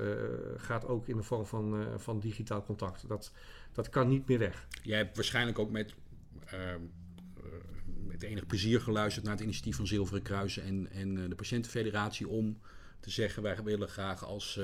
[0.56, 3.08] gaat ook in de vorm van, uh, van digitaal contact.
[3.08, 3.32] Dat,
[3.72, 4.66] dat kan niet meer weg.
[4.82, 5.94] Jij hebt waarschijnlijk ook met,
[6.54, 6.60] uh,
[8.06, 12.28] met enig plezier geluisterd naar het initiatief van Zilveren Kruisen en, en eh, de Patiëntenfederatie
[12.28, 12.58] om
[13.00, 14.60] te zeggen wij willen graag als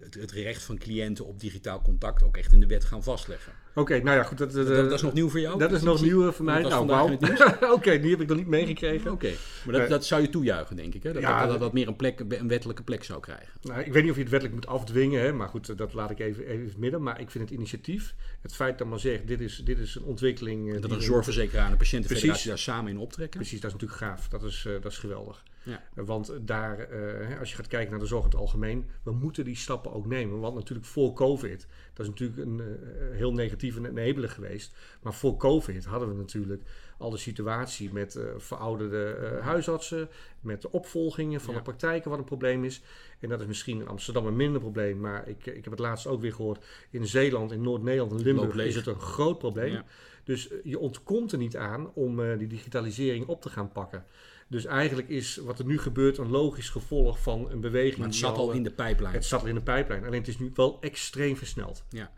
[0.00, 3.52] het, het, recht van cliënten op digitaal contact ook echt in de wet gaan vastleggen.
[3.70, 4.38] Oké, okay, nou ja, goed.
[4.38, 5.58] Dat, dat, dat, dat, is nog nieuw voor jou?
[5.58, 6.62] Dat is nog nieuw voor mij.
[6.62, 7.12] Nou, wauw.
[7.12, 9.12] Oké, okay, die heb ik nog niet meegekregen.
[9.12, 9.36] Oké, okay.
[9.64, 11.02] maar dat, dat, zou je toejuichen, denk ik.
[11.02, 11.12] Hè?
[11.12, 13.48] Dat, ja, dat, meer een, plek, een wettelijke plek zou krijgen.
[13.62, 16.10] Nou, ik weet niet of je het wettelijk moet afdwingen, hè, maar goed, dat laat
[16.10, 17.02] ik even, even midden.
[17.02, 20.04] Maar ik vind het initiatief, het feit dat men zegt, dit is, dit is een
[20.04, 20.74] ontwikkeling...
[20.74, 23.40] En dat een zorgverzekeraar en een patiëntenfederatie daar samen in optrekken.
[23.40, 24.28] Precies, dat is natuurlijk gaaf.
[24.28, 25.42] Dat is, uh, dat is geweldig.
[25.62, 25.82] Ja.
[25.94, 29.44] Want daar, uh, als je gaat kijken naar de zorg in het algemeen, we moeten
[29.44, 30.40] die stappen ook nemen.
[30.40, 31.66] Want natuurlijk voor COVID,
[32.00, 34.74] dat is natuurlijk een uh, heel negatief en enabelig geweest.
[35.02, 36.62] Maar voor COVID hadden we natuurlijk
[36.98, 40.08] al de situatie met uh, verouderde uh, huisartsen,
[40.40, 41.58] met de opvolgingen van Ja.
[41.58, 42.82] de praktijken wat een probleem is.
[43.20, 46.06] En dat is misschien in Amsterdam een minder probleem, maar ik, ik heb het laatst
[46.06, 46.64] ook weer gehoord.
[46.90, 49.72] In Zeeland, in Noord-Nederland en Limburg is het een groot probleem.
[49.72, 49.84] Ja.
[50.24, 54.04] Dus je ontkomt er niet aan om die digitalisering op te gaan pakken.
[54.50, 57.96] Dus eigenlijk is wat er nu gebeurt een logisch gevolg van een beweging.
[57.96, 59.14] Maar het zat al in de pijplijn.
[59.14, 60.04] Het zat al in de pijplijn.
[60.04, 61.84] Alleen het is nu wel extreem versneld.
[61.88, 62.12] Ja.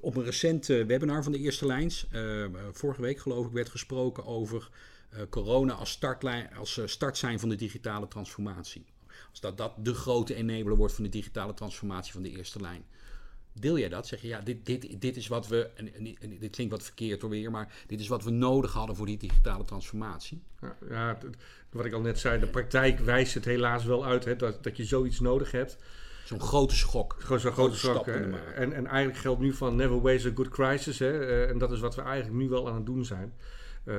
[0.00, 3.68] Op een recent uh, webinar van de Eerste Lijns, uh, vorige week geloof ik, werd
[3.68, 4.70] gesproken over
[5.14, 8.84] uh, corona als, startlijn, als start zijn van de digitale transformatie.
[9.30, 12.84] Als dat, dat de grote enabler wordt van de digitale transformatie van de eerste lijn.
[13.60, 14.06] Deel jij dat?
[14.06, 16.82] Zeg je, ja, dit, dit, dit is wat we, en, en, en dit klinkt wat
[16.82, 20.42] verkeerd hoor weer, maar dit is wat we nodig hadden voor die digitale transformatie?
[20.60, 21.18] Ja, ja
[21.70, 24.76] wat ik al net zei, de praktijk wijst het helaas wel uit hè, dat, dat
[24.76, 25.78] je zoiets nodig hebt.
[26.24, 27.16] Zo'n grote schok.
[27.18, 28.06] Zo'n grote, grote schok.
[28.06, 30.98] En, en eigenlijk geldt nu van never waste a good crisis.
[30.98, 33.32] Hè, en dat is wat we eigenlijk nu wel aan het doen zijn.
[33.84, 33.96] Uh,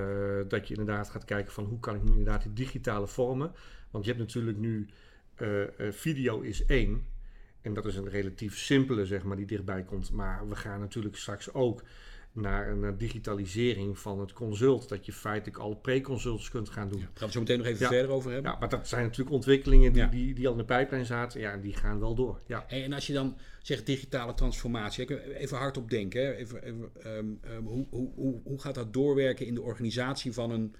[0.48, 3.52] dat je inderdaad gaat kijken van hoe kan ik nu inderdaad die digitale vormen.
[3.92, 4.90] Want je hebt natuurlijk nu,
[5.38, 7.06] uh, uh, video is één.
[7.66, 10.12] En dat is een relatief simpele, zeg maar, die dichtbij komt.
[10.12, 11.84] Maar we gaan natuurlijk straks ook
[12.32, 14.90] naar een digitalisering van het consult.
[14.90, 17.00] Dat je feitelijk al pre-consults kunt gaan doen.
[17.00, 17.88] Ja, daar gaan we zo meteen nog even ja.
[17.88, 18.52] verder over hebben.
[18.52, 20.08] Ja, maar dat zijn natuurlijk ontwikkelingen die, ja.
[20.08, 21.40] die, die al in de pijplijn zaten.
[21.40, 22.40] Ja, die gaan wel door.
[22.48, 22.66] Ja.
[22.68, 25.36] En als je dan zegt digitale transformatie.
[25.38, 26.22] Even hardop denken.
[26.22, 26.34] Hè.
[26.34, 30.76] Even, even, um, um, hoe, hoe, hoe gaat dat doorwerken in de organisatie van een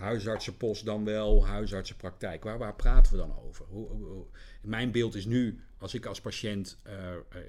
[0.00, 2.44] huisartsenpost dan wel huisartsenpraktijk?
[2.44, 3.66] Waar, waar praten we dan over?
[3.68, 4.26] Hoe, hoe,
[4.60, 6.92] mijn beeld is nu, als ik als patiënt uh,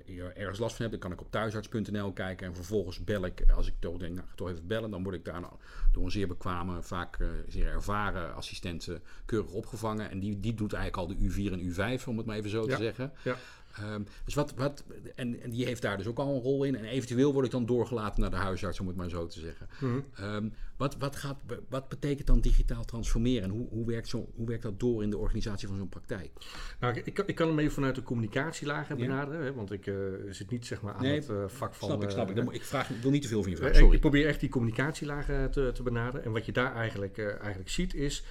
[0.06, 3.44] uh, ergens last van heb, dan kan ik op thuisarts.nl kijken en vervolgens bel ik,
[3.56, 5.54] als ik toch denk, nou, toch even bellen, dan word ik daar nou,
[5.92, 8.90] door een zeer bekwame, vaak uh, zeer ervaren assistent
[9.26, 10.10] keurig opgevangen.
[10.10, 12.62] En die, die doet eigenlijk al de U4 en U5, om het maar even zo
[12.62, 12.76] ja.
[12.76, 13.12] te zeggen.
[13.24, 13.38] Ja.
[13.80, 14.84] Um, dus wat, wat,
[15.16, 16.76] en, en, die heeft daar dus ook al een rol in.
[16.76, 19.68] En eventueel word ik dan doorgelaten naar de huisarts, om het maar zo te zeggen.
[19.80, 20.06] Mm-hmm.
[20.22, 21.38] Um, wat, wat, gaat,
[21.70, 23.44] wat betekent dan digitaal transformeren?
[23.44, 26.32] En hoe, hoe, werkt zo, hoe werkt dat door in de organisatie van zo'n praktijk?
[26.80, 29.08] Nou, ik, ik kan hem even vanuit de communicatielagen ja.
[29.08, 29.44] benaderen.
[29.46, 29.96] Hè, want ik uh,
[30.30, 31.88] zit niet zeg maar, aan nee, het uh, vak van...
[31.88, 32.36] Snap ik, snap ik.
[32.36, 33.94] Dan, ik, vraag, ik wil niet te veel van je vragen, sorry.
[33.94, 36.26] Ik probeer echt die communicatielagen te, te benaderen.
[36.26, 38.24] En wat je daar eigenlijk, eigenlijk ziet is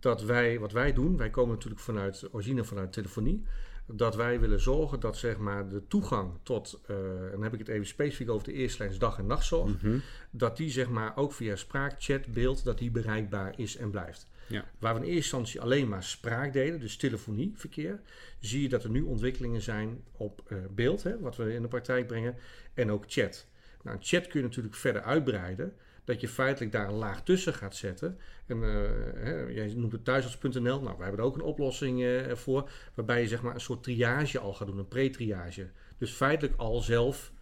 [0.00, 1.16] dat wij, wat wij doen...
[1.16, 3.44] Wij komen natuurlijk vanuit origine vanuit telefonie
[3.92, 7.58] dat wij willen zorgen dat zeg maar, de toegang tot, uh, en dan heb ik
[7.58, 10.02] het even specifiek over de eerstlijns dag- en nachtzorg, mm-hmm.
[10.30, 14.26] dat die zeg maar, ook via spraak, chat, beeld, dat die bereikbaar is en blijft.
[14.46, 14.64] Ja.
[14.78, 18.00] Waar we in eerste instantie alleen maar spraak deden, dus telefonieverkeer,
[18.38, 21.68] zie je dat er nu ontwikkelingen zijn op uh, beeld, hè, wat we in de
[21.68, 22.36] praktijk brengen,
[22.74, 23.46] en ook chat.
[23.82, 25.74] Nou, chat kun je natuurlijk verder uitbreiden
[26.08, 28.18] dat je feitelijk daar een laag tussen gaat zetten.
[28.46, 28.66] En uh,
[29.14, 30.60] hè, jij noemt het thuisarts.nl.
[30.62, 32.70] Nou, wij hebben er ook een oplossing uh, voor.
[32.94, 35.70] Waarbij je zeg maar een soort triage al gaat doen, een pre-triage.
[35.98, 37.32] Dus feitelijk al zelf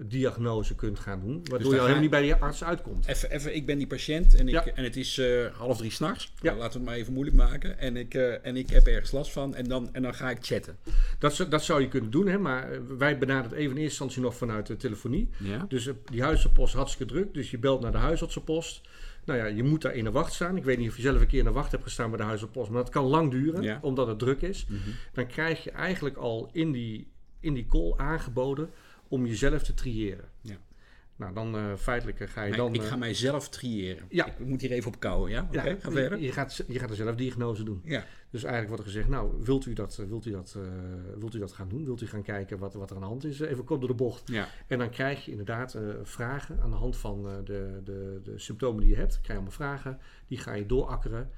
[0.00, 1.40] diagnose kunt gaan doen.
[1.44, 3.06] Waardoor dus je al helemaal niet bij die arts uitkomt.
[3.06, 4.66] Even, even ik ben die patiënt en, ik, ja.
[4.66, 6.32] en het is uh, half drie s'nachts.
[6.40, 6.54] Ja.
[6.54, 7.78] Laten we het maar even moeilijk maken.
[7.78, 10.38] En ik, uh, en ik heb ergens last van en dan, en dan ga ik
[10.40, 10.76] chatten.
[11.18, 12.38] Dat, dat zou je kunnen doen, hè?
[12.38, 15.28] maar wij benaderen het even in eerste instantie nog vanuit de telefonie.
[15.38, 15.64] Ja.
[15.68, 17.34] Dus uh, die huisartsenpost hartstikke druk.
[17.34, 18.80] Dus je belt naar de huisartsenpost.
[19.24, 20.56] Nou ja, je moet daar in de wacht staan.
[20.56, 22.24] Ik weet niet of je zelf een keer in de wacht hebt gestaan bij de
[22.24, 22.70] huisartsenpost.
[22.70, 24.66] Maar dat kan lang duren, omdat het druk is.
[24.68, 24.92] Mm-hmm.
[25.12, 27.08] Dan krijg je eigenlijk al in die,
[27.40, 28.70] in die call aangeboden
[29.08, 30.28] om jezelf te triëren.
[30.40, 30.56] Ja.
[31.16, 32.74] Nou, dan uh, feitelijk ga je maar dan...
[32.74, 34.04] Ik ga mijzelf triëren.
[34.08, 34.26] Ja.
[34.26, 35.42] Ik moet hier even op kouwen, ja?
[35.42, 36.18] Oké, ga verder.
[36.18, 37.80] Je, gaat, je gaat er zelf diagnose doen.
[37.84, 38.04] Ja.
[38.30, 40.62] Dus eigenlijk wordt er gezegd, nou, wilt u dat, wilt u dat, uh,
[41.18, 41.84] wilt u dat gaan doen?
[41.84, 43.40] Wilt u gaan kijken wat, wat er aan de hand is?
[43.40, 44.28] Even kort door de bocht.
[44.28, 44.48] Ja.
[44.66, 48.90] En dan krijg je inderdaad vragen aan de hand van de, de, de symptomen die
[48.90, 49.12] je hebt.
[49.12, 51.30] krijg je allemaal vragen, die ga je doorakkeren.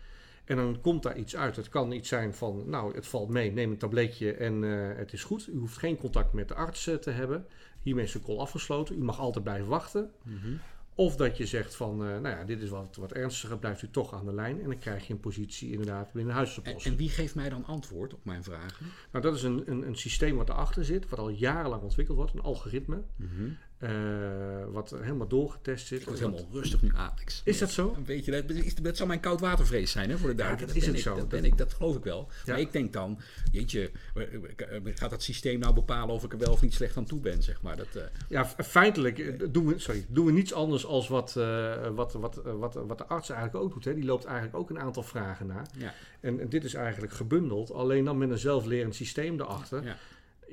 [0.51, 1.57] En dan komt daar iets uit.
[1.57, 5.13] Het kan iets zijn van, nou, het valt mee, neem een tabletje en uh, het
[5.13, 5.49] is goed.
[5.49, 7.47] U hoeft geen contact met de arts uh, te hebben.
[7.83, 8.97] Hiermee is de call afgesloten.
[8.97, 10.11] U mag altijd blijven wachten.
[10.23, 10.61] Mm -hmm.
[10.95, 13.91] Of dat je zegt van, uh, nou ja, dit is wat, wat ernstiger, blijft u
[13.91, 14.61] toch aan de lijn.
[14.61, 16.85] En dan krijg je een positie inderdaad binnen huisoplossing.
[16.85, 18.87] En, en, wie geeft mij dan antwoord op mijn vragen?
[19.13, 22.35] Nou, dat is een, een, een systeem wat erachter zit, wat al jarenlang ontwikkeld wordt.
[22.35, 23.03] Een algoritme.
[23.17, 23.57] Mm -hmm.
[23.81, 23.91] Uh,
[24.73, 26.01] wat helemaal doorgetest zit.
[26.01, 27.43] Ik word helemaal rustig nu, Alex.
[27.45, 27.97] Is dat zo?
[28.05, 28.45] Weet je, dat,
[28.83, 30.85] dat zou mijn koudwatervrees zijn, hè, voor de duidelijkheid.
[30.85, 31.29] Ja, dat, dat is het ik, zo.
[31.29, 32.29] Dat, ben ik, dat geloof ik wel.
[32.45, 32.53] Ja.
[32.53, 33.19] Maar ik denk dan,
[33.53, 33.91] jeetje,
[34.85, 37.43] gaat dat systeem nou bepalen of ik er wel of niet slecht aan toe ben,
[37.43, 37.77] zeg maar.
[37.77, 38.03] Dat, uh...
[38.29, 42.75] Ja, feitelijk doen we, sorry, doen we niets anders als wat, uh, wat, wat, wat,
[42.75, 43.85] wat de arts eigenlijk ook doet.
[43.85, 43.95] Hè.
[43.95, 45.63] Die loopt eigenlijk ook een aantal vragen na.
[45.79, 45.95] Ja.
[46.21, 49.85] En, en, dit is eigenlijk gebundeld, alleen dan met een zelflerend systeem erachter.
[49.85, 49.97] Ja.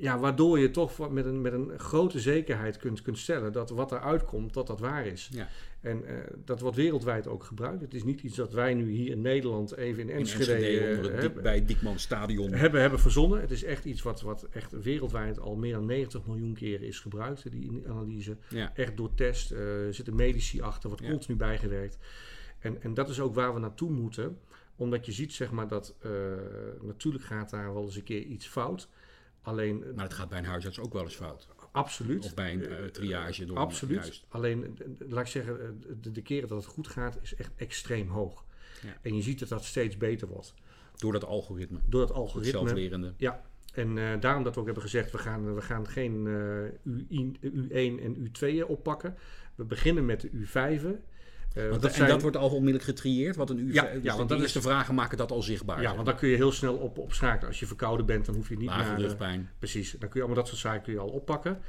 [0.00, 3.92] Ja, waardoor je toch met een, met een grote zekerheid kunt, kunt stellen dat wat
[3.92, 5.28] eruit komt, dat dat waar is.
[5.32, 5.48] Ja.
[5.80, 7.80] En uh, dat wordt wereldwijd ook gebruikt.
[7.80, 11.10] Het is niet iets dat wij nu hier in Nederland even in Enschede, in Enschede
[11.10, 13.40] uh, hebben, bij het Diekman Stadion hebben, hebben verzonnen.
[13.40, 17.00] Het is echt iets wat, wat echt wereldwijd al meer dan 90 miljoen keren is
[17.00, 18.36] gebruikt, die analyse.
[18.48, 18.72] Ja.
[18.74, 19.58] Echt door test, uh,
[19.90, 21.10] zitten medici achter, wordt Ja.
[21.10, 21.98] continu bijgewerkt.
[22.58, 24.38] En, en dat is ook waar we naartoe moeten,
[24.76, 25.94] omdat je ziet zeg maar dat
[26.82, 28.88] natuurlijk gaat daar wel eens een keer iets fout.
[29.48, 31.48] Alleen, Maar het gaat bij een huisarts ook wel eens fout.
[31.72, 32.24] absoluut.
[32.24, 34.02] Of bij een uh, triage door Absoluut.
[34.02, 34.24] Juist.
[34.28, 38.44] Alleen, laat ik zeggen, de, de keren dat het goed gaat, is echt extreem hoog.
[38.82, 38.96] Ja.
[39.02, 40.54] En je ziet dat dat steeds beter wordt.
[40.96, 41.78] Door dat algoritme.
[41.86, 42.50] Door het Het algoritme.
[42.58, 43.12] zelflerende.
[43.16, 46.26] Ja, en uh, daarom dat we ook hebben gezegd, we gaan, we gaan geen
[46.86, 49.16] uh, U1 en U2 oppakken.
[49.54, 51.04] We beginnen met de U5'en.
[51.56, 53.36] Uh, want dat en dat wordt al onmiddellijk getrieerd?
[53.36, 54.64] Wat een U ja, dus ja, want de dat eerste is...
[54.64, 55.82] vragen maken dat al zichtbaar.
[55.82, 57.48] Ja, want dan kun je heel snel op, op schakelen.
[57.48, 59.00] Als je verkouden bent, dan hoef je niet Lage naar...
[59.00, 59.50] rugpijn.
[59.58, 61.60] Precies, dan kun je allemaal dat soort zaken kun je al oppakken.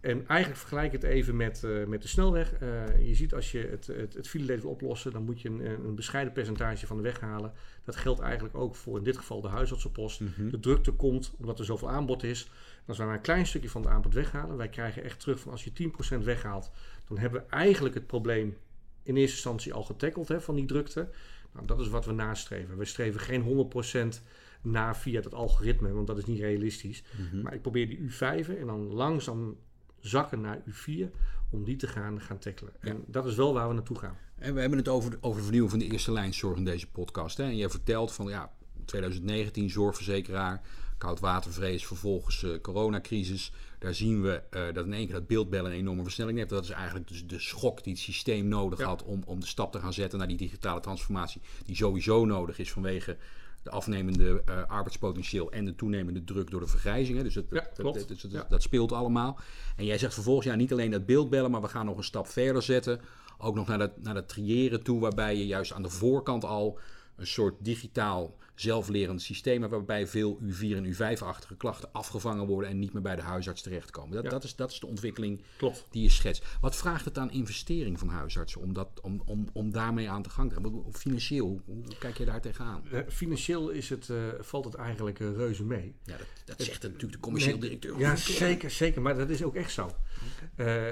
[0.00, 2.52] En eigenlijk vergelijk het even met, uh, met de snelweg.
[2.62, 5.64] Uh, je ziet als je het, het, het fileleed wil oplossen, dan moet je een,
[5.64, 7.52] een, bescheiden percentage van de weg halen.
[7.84, 10.20] Dat geldt eigenlijk ook voor in dit geval de huisartsenpost.
[10.20, 10.50] Mm -hmm.
[10.50, 12.50] De drukte komt omdat er zoveel aanbod is.
[12.86, 15.52] Als we maar een klein stukje van de aanbod weghalen, wij krijgen echt terug van
[15.52, 16.70] als je 10% weghaalt,
[17.08, 18.56] dan hebben we eigenlijk het probleem
[19.02, 21.08] in eerste instantie al getackeld hè, van die drukte.
[21.52, 22.78] Nou, dat is wat we nastreven.
[22.78, 23.70] We streven geen
[24.16, 24.22] 100%
[24.62, 27.02] na via dat algoritme, want dat is niet realistisch.
[27.18, 27.42] Mm -hmm.
[27.42, 29.56] Maar ik probeer die U5 en dan langzaam
[30.00, 31.10] zakken naar U4
[31.50, 32.72] om die te gaan, gaan tackelen.
[32.80, 32.90] Ja.
[32.90, 34.16] En dat is wel waar we naartoe gaan.
[34.38, 37.36] En we hebben het over, over de vernieuwing van de eerste lijnzorg in deze podcast.
[37.36, 37.44] Hè?
[37.44, 38.52] En jij vertelt van ja,
[38.84, 40.60] 2019 zorgverzekeraar,
[40.98, 43.52] koudwatervrees, vervolgens uh, coronacrisis.
[43.82, 46.50] Daar zien we uh, dat in één keer dat beeldbellen een enorme versnelling heeft.
[46.50, 48.84] Dat is eigenlijk dus de schok die het systeem nodig Ja.
[48.86, 51.40] had om, om de stap te gaan zetten naar die digitale transformatie.
[51.66, 53.16] Die sowieso nodig is vanwege
[53.62, 57.16] de afnemende uh, arbeidspotentieel en de toenemende druk door de vergrijzing.
[57.16, 57.22] Hè.
[57.24, 58.08] Dus, dat, Ja, dat, klopt.
[58.08, 58.46] dat, dat, Ja.
[58.48, 59.38] dat speelt allemaal.
[59.76, 62.26] En jij zegt vervolgens, ja, niet alleen dat beeldbellen, maar we gaan nog een stap
[62.26, 63.00] verder zetten.
[63.38, 66.78] Ook nog naar dat, naar dat triëren toe, waarbij je juist aan de voorkant al
[67.16, 72.78] een soort digitaal zelflerend systeem hebt, waarbij veel U4 en U5-achtige klachten afgevangen worden en
[72.78, 74.14] niet meer bij de huisarts terechtkomen.
[74.14, 74.30] Dat, Ja.
[74.30, 75.86] dat, is, dat is de ontwikkeling Klopt.
[75.90, 76.44] die je schetst.
[76.60, 80.30] Wat vraagt het aan investering van huisartsen om, dat, om, om, om daarmee aan de
[80.30, 80.84] gang te gaan?
[80.92, 82.82] Financieel, hoe, hoe kijk je daar tegenaan?
[82.90, 85.94] Eh, financieel is het, eh, valt het eigenlijk eh, reuze mee.
[86.04, 87.98] Ja, dat, dat zegt natuurlijk de commercieel Nee, directeur.
[87.98, 89.02] Ja, zeker, zeker.
[89.02, 89.90] Maar dat is ook echt zo.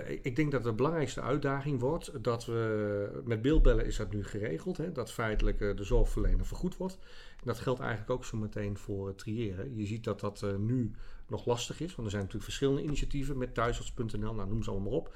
[0.09, 4.25] Ik- ik denk dat de belangrijkste uitdaging wordt dat we met beeldbellen is dat nu
[4.25, 6.99] geregeld, hè, dat feitelijk de zorgverlener vergoed wordt.
[7.45, 9.77] Dat geldt eigenlijk ook zo meteen voor het triëren.
[9.77, 10.91] Je ziet dat dat eh, nu
[11.27, 14.93] nog lastig is, want er zijn natuurlijk verschillende initiatieven met thuisarts.nl, nou noem ze allemaal
[14.93, 15.15] op.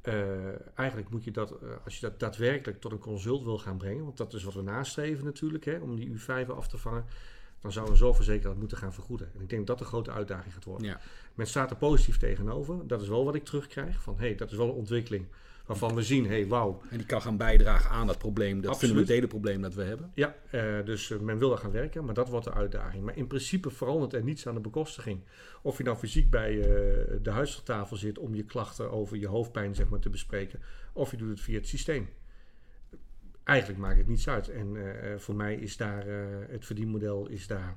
[0.00, 3.76] Eh, eigenlijk moet je dat, eh, als je dat daadwerkelijk tot een consult wil gaan
[3.76, 7.04] brengen, want dat is wat we nastreven natuurlijk, hè, om die U5 af te vangen,
[7.60, 9.30] dan zou een zorgverzekeraar dat moeten gaan vergoeden.
[9.34, 10.86] En ik denk dat dat de grote uitdaging gaat worden.
[10.86, 11.00] Ja.
[11.34, 12.86] Men staat er positief tegenover.
[12.86, 14.02] Dat is wel wat ik terugkrijg.
[14.02, 15.26] Van hé, hey, dat is wel een ontwikkeling
[15.66, 16.82] waarvan we zien, hé, hey, wauw.
[16.90, 18.94] En die kan gaan bijdragen aan dat probleem, dat Absoluut.
[18.94, 20.10] fundamentele probleem dat we hebben.
[20.14, 23.04] Ja, eh, dus eh, men wil daar gaan werken, maar dat wordt de uitdaging.
[23.04, 25.20] Maar in principe verandert er niets aan de bekostiging.
[25.62, 26.66] Of je nou fysiek bij eh,
[27.22, 30.60] de huisartstafel zit om je klachten over je hoofdpijn zeg maar, te bespreken,
[30.92, 32.08] of je doet het via het systeem.
[33.44, 34.48] Eigenlijk maakt het niets uit.
[34.48, 34.76] En
[35.18, 36.06] voor mij is daar
[36.48, 37.76] het verdienmodel is daar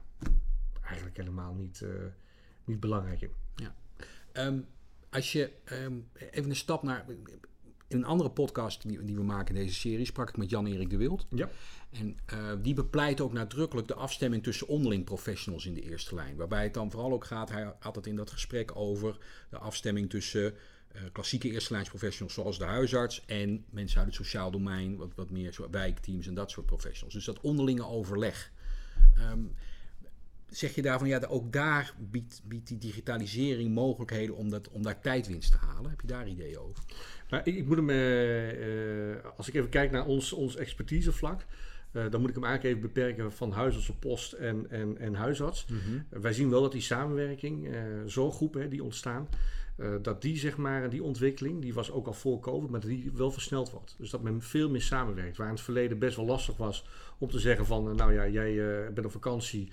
[0.83, 1.85] eigenlijk helemaal niet,
[2.63, 3.31] niet belangrijk in.
[4.31, 4.59] Ehm,
[5.09, 5.93] als je ehm,
[6.31, 7.05] even een stap naar.
[7.89, 10.89] In een andere podcast die, die, we maken in deze serie sprak ik met Jan-Erik
[10.89, 11.25] de Wild.
[11.29, 11.49] Ja.
[11.89, 16.35] En uh, die bepleit ook nadrukkelijk de afstemming tussen onderling professionals in de eerste lijn.
[16.35, 19.17] Waarbij het dan vooral ook gaat, hij had het in dat gesprek over
[19.49, 20.53] de afstemming tussen
[20.95, 25.15] uh, klassieke eerste lijns professionals zoals de huisarts en mensen uit het sociaal domein, wat,
[25.15, 27.13] wat meer zo wijkteams en dat soort professionals.
[27.13, 28.51] Dus dat onderlinge overleg.
[29.31, 29.55] Um,
[30.51, 35.01] zeg je daarvan, ja, ook daar biedt, biedt die digitalisering mogelijkheden om, dat, om daar
[35.01, 35.89] tijdwinst te halen?
[35.89, 36.83] Heb je daar ideeën over?
[37.29, 41.45] Nou, ik, ik moet hem, uh, als ik even kijk naar ons, ons expertisevlak,
[41.91, 45.13] uh, dan moet ik hem eigenlijk even beperken van huisarts op post en, en, en
[45.13, 45.65] huisarts.
[45.65, 46.21] Mhm.
[46.21, 49.27] wij zien wel dat die samenwerking, zorggroepen die ontstaan,
[50.01, 53.11] dat die, zeg maar, die ontwikkeling, die was ook al voor COVID, maar dat die
[53.13, 53.95] wel versneld wordt.
[53.97, 55.37] Dus dat men veel meer samenwerkt.
[55.37, 56.85] Waar in het verleden best wel lastig was
[57.17, 58.55] om te zeggen van, nou ja, jij
[58.93, 59.71] bent op vakantie,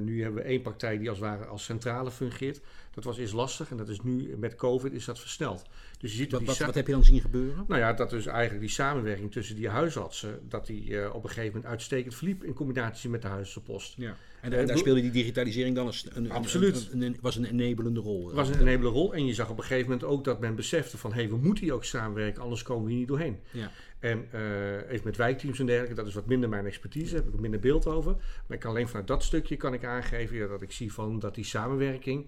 [0.00, 2.60] nu hebben we één partij die als ware als centrale fungeert.
[2.96, 5.62] Dat was eerst lastig en dat is nu met COVID is dat versneld.
[5.98, 7.64] Dus je ziet wat, wat, wat, heb je dan zien gebeuren?
[7.68, 11.28] Nou ja, dat dus eigenlijk die samenwerking tussen die huisartsen, dat die uh, op een
[11.28, 13.94] gegeven moment uitstekend verliep in combinatie met de huisartsenpost.
[13.96, 14.16] Ja.
[14.40, 16.88] En, en daar speelde die digitalisering dan een, Absoluut.
[16.92, 18.32] Een, een, was een enabelende rol.
[18.32, 20.98] was een enabelende rol en je zag op een gegeven moment ook dat men besefte
[20.98, 23.38] van hé, hey, we moeten hier ook samenwerken, anders komen we hier niet doorheen.
[23.50, 23.70] Ja.
[23.98, 27.34] En uh, even met wijkteams en dergelijke, dat is wat minder mijn expertise, daar heb
[27.34, 28.12] ik minder beeld over.
[28.12, 31.18] Maar ik kan alleen vanuit dat stukje kan ik aangeven ja, dat ik zie van
[31.18, 32.26] dat die samenwerking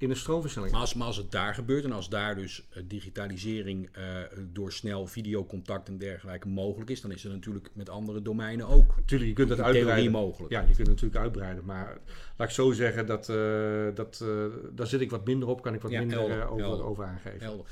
[0.00, 0.72] in een stroomversnelling.
[0.72, 4.04] Maar als, maar als het daar gebeurt en als daar dus uh, digitalisering uh,
[4.52, 8.94] door snel videocontact en dergelijke mogelijk is, dan is het natuurlijk met andere domeinen ook.
[9.04, 10.12] Tuurlijk, je kunt dat uitbreiden.
[10.12, 10.52] mogelijk.
[10.52, 11.64] Ja, je kunt het natuurlijk uitbreiden.
[11.64, 11.98] Maar
[12.36, 14.24] laat ik zo zeggen, dat, uh, dat,
[14.72, 17.04] daar zit ik wat minder op, kan ik wat ja, minder helder, over, helder, over
[17.04, 17.40] aangeven.
[17.40, 17.66] Helder.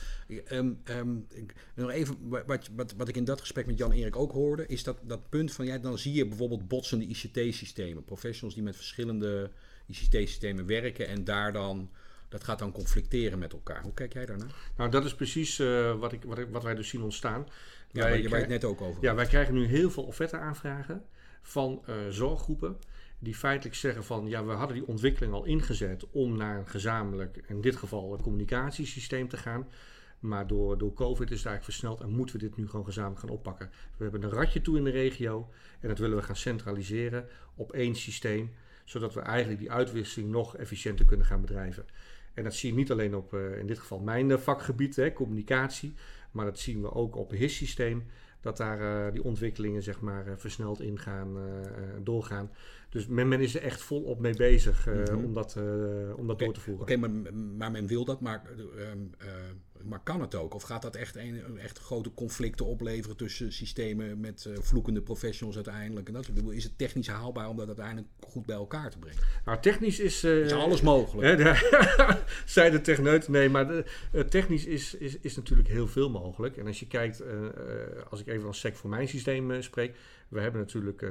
[0.52, 4.32] Um, um, ik, nog even, wat, wat, wat ik in dat gesprek met Jan-Erik ook
[4.32, 8.04] hoorde, is dat, dat punt van, ja, dan zie je bijvoorbeeld botsende ICT-systemen.
[8.04, 9.50] Professionals die met verschillende
[9.86, 11.90] ICT-systemen werken en daar dan
[12.28, 13.82] dat gaat dan conflicteren met elkaar.
[13.82, 14.54] Hoe kijk jij daarnaar?
[14.76, 17.46] Nou, dat is precies uh, wat, ik, wat, ik, wat wij dus zien ontstaan.
[17.90, 21.04] Ja, wij, waar je het net ook over Ja, wij krijgen nu heel veel offerte-aanvragen
[21.42, 22.78] van uh, zorggroepen
[23.18, 27.44] die feitelijk zeggen van ja, we hadden die ontwikkeling al ingezet om naar een gezamenlijk,
[27.46, 29.68] in dit geval een communicatiesysteem te gaan.
[30.18, 33.20] Maar door, door COVID is het eigenlijk versneld en moeten we dit nu gewoon gezamenlijk
[33.20, 33.70] gaan oppakken.
[33.96, 37.72] We hebben een ratje toe in de regio en dat willen we gaan centraliseren op
[37.72, 41.86] één systeem, zodat we eigenlijk die uitwisseling nog efficiënter kunnen gaan bedrijven.
[42.38, 45.94] En dat zie je niet alleen op, uh, in dit geval mijn vakgebied, hè, communicatie,
[46.30, 48.04] maar dat zien we ook op het HIS-systeem.
[48.40, 51.36] Dat daar uh, die ontwikkelingen zeg maar, versneld ingaan,
[52.02, 52.50] doorgaan.
[52.88, 55.24] Dus men, men, is er echt volop mee bezig mm -hmm.
[55.24, 55.56] om dat,
[56.16, 56.46] om dat okay.
[56.46, 56.82] door te voeren.
[56.82, 58.42] Oké, okay, maar, maar, men wil dat, maar
[59.84, 60.54] maar kan het ook?
[60.54, 65.56] Of gaat dat echt, een, echt grote conflicten opleveren tussen systemen met uh, vloekende professionals
[65.56, 66.08] uiteindelijk?
[66.08, 69.22] En dat, is het technisch haalbaar om dat uiteindelijk goed bij elkaar te brengen?
[69.44, 70.24] Nou, technisch is...
[70.24, 71.56] Uh, is alles mogelijk.
[72.44, 73.28] Zij de techneut.
[73.28, 76.56] Nee, maar de, uh, technisch is, is, is natuurlijk heel veel mogelijk.
[76.56, 77.22] En als je kijkt,
[78.10, 79.96] als ik even als SEC voor mijn systeem spreek.
[80.28, 81.06] We hebben natuurlijk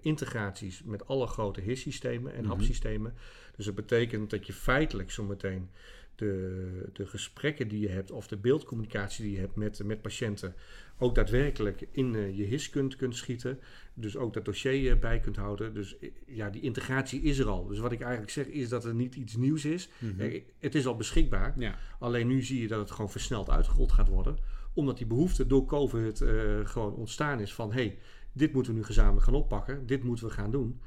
[0.00, 2.58] integraties met alle grote HIS-systemen en mm -hmm.
[2.58, 3.14] HAP-systemen.
[3.56, 5.70] Dus dat betekent dat je feitelijk zometeen
[6.16, 10.54] de, de gesprekken die je hebt of de beeldcommunicatie die je hebt met, met patiënten
[10.98, 13.58] ook daadwerkelijk in uh, je HIS kunt, kunt schieten.
[13.94, 15.74] Dus ook dat dossier uh, bij kunt houden.
[15.74, 17.66] Dus uh, ja, die integratie is er al.
[17.66, 19.88] Dus wat ik eigenlijk zeg is dat er niet iets nieuws is.
[19.98, 20.40] Mhm.
[20.58, 21.54] Het is al beschikbaar.
[21.58, 21.78] Ja.
[21.98, 24.38] Alleen nu zie je dat het gewoon versneld uitgerold gaat worden.
[24.74, 26.24] Omdat die behoefte door COVID
[26.64, 27.72] gewoon ontstaan is van...
[27.72, 27.98] hé, hey,
[28.32, 29.86] dit moeten we nu gezamenlijk gaan oppakken.
[29.86, 30.80] Dit moeten we gaan doen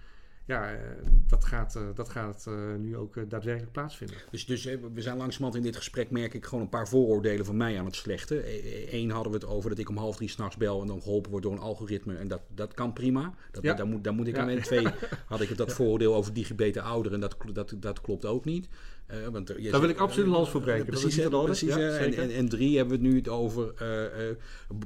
[0.49, 0.77] ja,
[1.27, 4.17] dat gaat, uh, dat gaat uh, nu ook daadwerkelijk plaatsvinden.
[4.31, 7.57] Dus, dus we zijn langzamerhand in dit gesprek, merk ik gewoon een paar vooroordelen van
[7.57, 8.43] mij aan het slechte.
[8.93, 11.31] Eén hadden we het over dat ik om half drie s'nachts bel en dan geholpen
[11.31, 12.15] word door een algoritme.
[12.15, 13.33] En dat, dat kan prima.
[13.51, 13.73] Dat, ja.
[13.73, 14.41] daar, moet, daar moet ik ja.
[14.41, 14.49] aan.
[14.49, 14.87] En twee
[15.25, 18.69] had ik dat vooroordeel over digibete ouderen en dat, dat, dat klopt ook niet.
[19.11, 20.85] Uh, want Daar wil ik absoluut een lans voor breken.
[20.85, 23.73] precies, dat is precies ja, en, en, en, drie hebben we het nu het over
[23.81, 24.35] uh,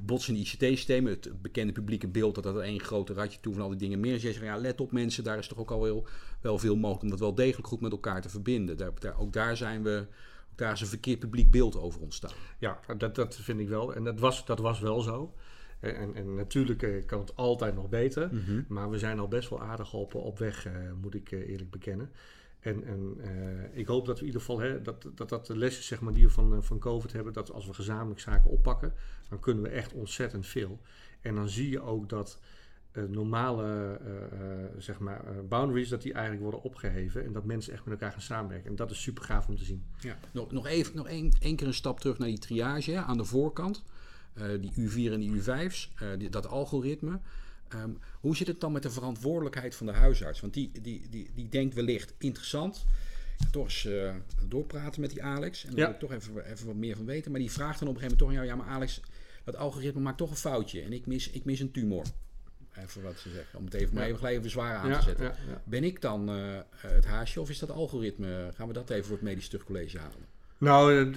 [0.01, 1.11] botsende ICT-systemen.
[1.11, 4.13] Het bekende publieke beeld dat dat één grote ratje toe van al die dingen meer.
[4.13, 6.07] Je zegt, ja, let op mensen, daar is toch ook al wel,
[6.41, 8.77] wel veel mogelijk om dat wel degelijk goed met elkaar te verbinden.
[8.77, 10.05] Daar, daar, ook daar zijn we...
[10.55, 12.31] Daar is een verkeerd publiek beeld over ontstaan.
[12.59, 13.93] Ja, dat, dat vind ik wel.
[13.95, 15.33] En dat was, dat was wel zo.
[15.79, 18.29] En, en, natuurlijk kan het altijd nog beter.
[18.31, 18.65] Mm -hmm.
[18.67, 20.67] Maar we zijn al best wel aardig op, op weg,
[21.01, 22.09] moet ik eerlijk bekennen.
[22.63, 25.57] En, en uh, ik hoop dat we in ieder geval hè, dat, dat, dat de
[25.57, 28.93] lessen zeg maar, die we van, van COVID hebben, dat als we gezamenlijk zaken oppakken,
[29.29, 30.79] dan kunnen we echt ontzettend veel.
[31.21, 32.39] En dan zie je ook dat
[33.07, 34.09] normale uh,
[34.77, 38.21] zeg maar, boundaries, dat die eigenlijk worden opgeheven en dat mensen echt met elkaar gaan
[38.21, 38.69] samenwerken.
[38.69, 39.85] En dat is super gaaf om te zien.
[39.99, 43.01] Ja, nog, nog even nog één, één keer een stap terug naar die triage hè,
[43.01, 43.83] aan de voorkant.
[44.59, 47.19] die U4 en die U5's, die, dat algoritme.
[47.75, 50.41] Um, hoe zit het dan met de verantwoordelijkheid van de huisarts?
[50.41, 52.85] Want die, die, die, die denkt wellicht interessant.
[53.51, 54.15] Toch eens uh,
[54.47, 55.65] doorpraten met die Alex.
[55.65, 55.85] En daar ja.
[55.85, 57.31] wil ik toch even, even wat meer van weten.
[57.31, 59.01] Maar die vraagt dan op een gegeven moment toch: ja, maar Alex,
[59.43, 62.05] dat algoritme maakt toch een foutje en ik mis, ik mis een tumor.
[62.79, 65.33] Even wat ze zeggen, om het even, maar even gelijk even zwaar aan te zetten.
[65.63, 66.27] Ben ik dan
[66.77, 68.51] het haasje of is dat algoritme?
[68.55, 70.33] Gaan we dat even voor het medisch terugcollege halen?
[70.63, 71.07] Nou, eh,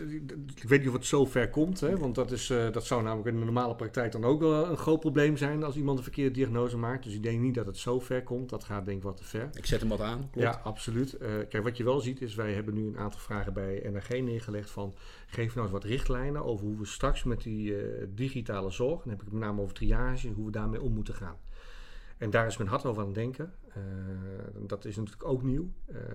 [0.54, 1.80] ik weet niet of het zo ver komt.
[1.80, 1.96] Hè?
[1.96, 4.76] Want dat, is, uh, dat zou namelijk in de normale praktijk dan ook wel een
[4.76, 7.04] groot probleem zijn als iemand een verkeerde diagnose maakt.
[7.04, 8.48] Dus ik denk niet dat het zo ver komt.
[8.48, 9.48] Dat gaat denk ik wat te ver.
[9.52, 10.18] Ik zet hem wat aan.
[10.18, 10.46] Klopt.
[10.46, 11.16] Ja, absoluut.
[11.22, 14.08] Uh, kijk, wat je wel ziet is, wij hebben nu een aantal vragen bij NRG
[14.08, 14.94] neergelegd van
[15.26, 17.74] geef nou eens wat richtlijnen over hoe we straks met die
[18.14, 21.14] digitale zorg, dan heb ik het met name over triage, hoe we daarmee om moeten
[21.14, 21.36] gaan.
[22.18, 23.52] En daar is men hard over aan het denken.
[24.66, 25.72] dat is natuurlijk ook nieuw.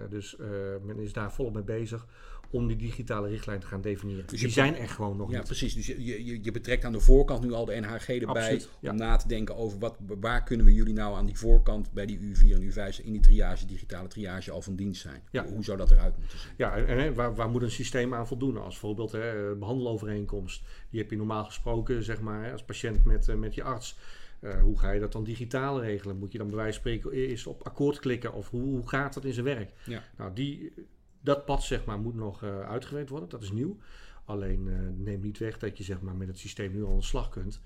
[0.10, 0.38] dus
[0.82, 2.08] men is daar volop mee bezig
[2.52, 4.26] om die digitale richtlijn te gaan definiëren.
[4.28, 5.46] Dus die zijn er gewoon nog ja, niet.
[5.46, 5.74] precies.
[5.74, 9.16] Dus je, je, je, betrekt aan de voorkant nu al de NHG erbij om na
[9.16, 12.52] te denken over wat, waar kunnen we jullie nou aan die voorkant bij die U4
[12.52, 15.22] en U5 in die triage, digitale triage al van dienst zijn.
[15.32, 15.46] Ja.
[15.46, 16.52] Hoe zou dat eruit moeten zien?
[16.58, 18.58] Ja, en, waar, waar moet een systeem aan voldoen?
[18.58, 20.64] Als bijvoorbeeld hè, behandelovereenkomst.
[20.90, 23.98] Die heb je normaal gesproken zeg maar, als patiënt met, eh, met je arts.
[24.42, 26.18] Uh, hoe ga je dat dan digitaal regelen?
[26.18, 28.34] Moet je dan bij wijze van spreken eerst op akkoord klikken?
[28.34, 29.74] Of hoe, hoe gaat dat in zijn werk?
[29.86, 30.04] Ja.
[30.18, 30.74] Nou, die,
[31.20, 33.30] dat pad zeg maar, moet nog uh, uitgewerkt worden.
[33.30, 33.78] Dat is nieuw.
[34.26, 36.98] Alleen uh, neem niet weg dat je zeg maar, met het systeem nu al aan
[36.98, 37.62] de slag kunt.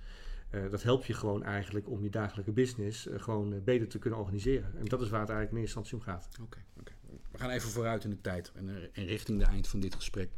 [0.71, 4.77] Dat helpt je gewoon eigenlijk om je dagelijke business gewoon beter te kunnen organiseren.
[4.77, 6.29] En dat is waar het eigenlijk in eerste instantie om gaat.
[6.41, 6.95] Oké, okay,
[7.31, 10.29] we gaan even vooruit in de tijd en, en richting de eind van dit gesprek.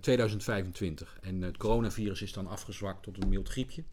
[0.00, 3.84] 2025 ehm, en het coronavirus is dan afgezwakt tot een mild griepje.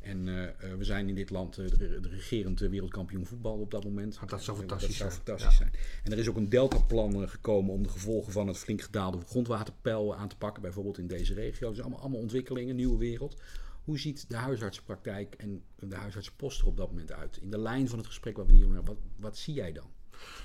[0.00, 0.44] En uh,
[0.78, 4.18] we zijn in dit land uh, de, de, regerend wereldkampioen voetbal op dat moment.
[4.20, 5.72] Ah, dat zou fantastisch, dat zou fantastisch zijn.
[6.04, 10.16] En er is ook een deltaplan gekomen om de gevolgen van het flink gedaalde grondwaterpeil
[10.16, 10.62] aan te pakken.
[10.62, 11.70] Bijvoorbeeld in deze regio.
[11.70, 13.36] Dus allemaal, allemaal ontwikkelingen, nieuwe wereld.
[13.84, 17.36] Hoe ziet de huisartsenpraktijk en de huisartsenpost er op dat moment uit?
[17.42, 19.90] In de lijn van het gesprek wat we hier hebben, wat, wat zie jij dan?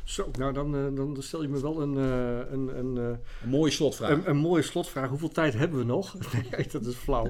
[0.03, 1.97] Zo, nou dan, uh, dan stel je me wel een...
[1.97, 4.09] Uh, een, een, uh, een mooie slotvraag.
[4.09, 5.09] Een, een, mooie slotvraag.
[5.09, 6.15] Hoeveel tijd hebben we nog?
[6.51, 7.25] nee, dat is flauw.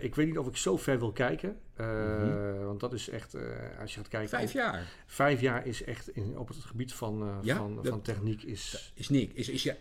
[0.00, 1.56] ik weet niet of ik zo ver wil kijken.
[1.76, 2.64] Mm-hmm.
[2.64, 3.36] Want dat is echt,
[3.80, 4.28] als je gaat kijken...
[4.28, 4.92] Vijf jaar?
[5.06, 7.56] Vijf jaar is echt in, op het gebied van, ja?
[7.56, 8.92] van, dat, van techniek is...
[8.94, 9.32] Is niks.
[9.34, 9.74] Is, is, ja,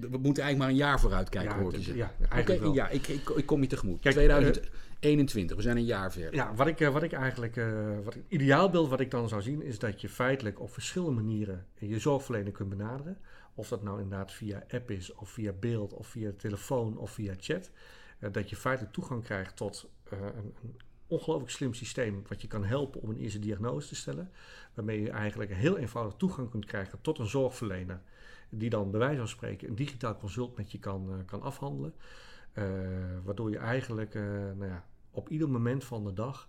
[0.00, 3.08] we moeten eigenlijk maar een jaar vooruit kijken, ja, hoort Ja, eigenlijk okay, Ja, ik,
[3.08, 4.00] ik, ik, kom je tegemoet.
[4.00, 4.60] Kijk, 2000...
[5.00, 6.34] 21, we zijn een jaar verder.
[6.34, 9.42] Ja, wat ik, eh, wat ik eigenlijk, uh, wat ik, ideaalbeeld wat ik dan zou
[9.42, 13.18] zien, is dat je feitelijk op verschillende manieren je zorgverlener kunt benaderen.
[13.54, 17.34] Of dat nou inderdaad via app is, of via beeld, of via telefoon, of via
[17.38, 17.70] chat.
[18.20, 20.54] Uh, dat je feitelijk toegang krijgt tot een, een,
[21.06, 24.30] ongelooflijk slim systeem, wat je kan helpen om een eerste diagnose te stellen.
[24.74, 28.00] Waarmee je eigenlijk heel eenvoudig toegang kunt krijgen tot een zorgverlener.
[28.48, 31.94] Die dan bij wijze van spreken een digitaal consult met je kan, kan afhandelen.
[33.24, 36.48] Waardoor je eigenlijk nou ja, op ieder moment van de dag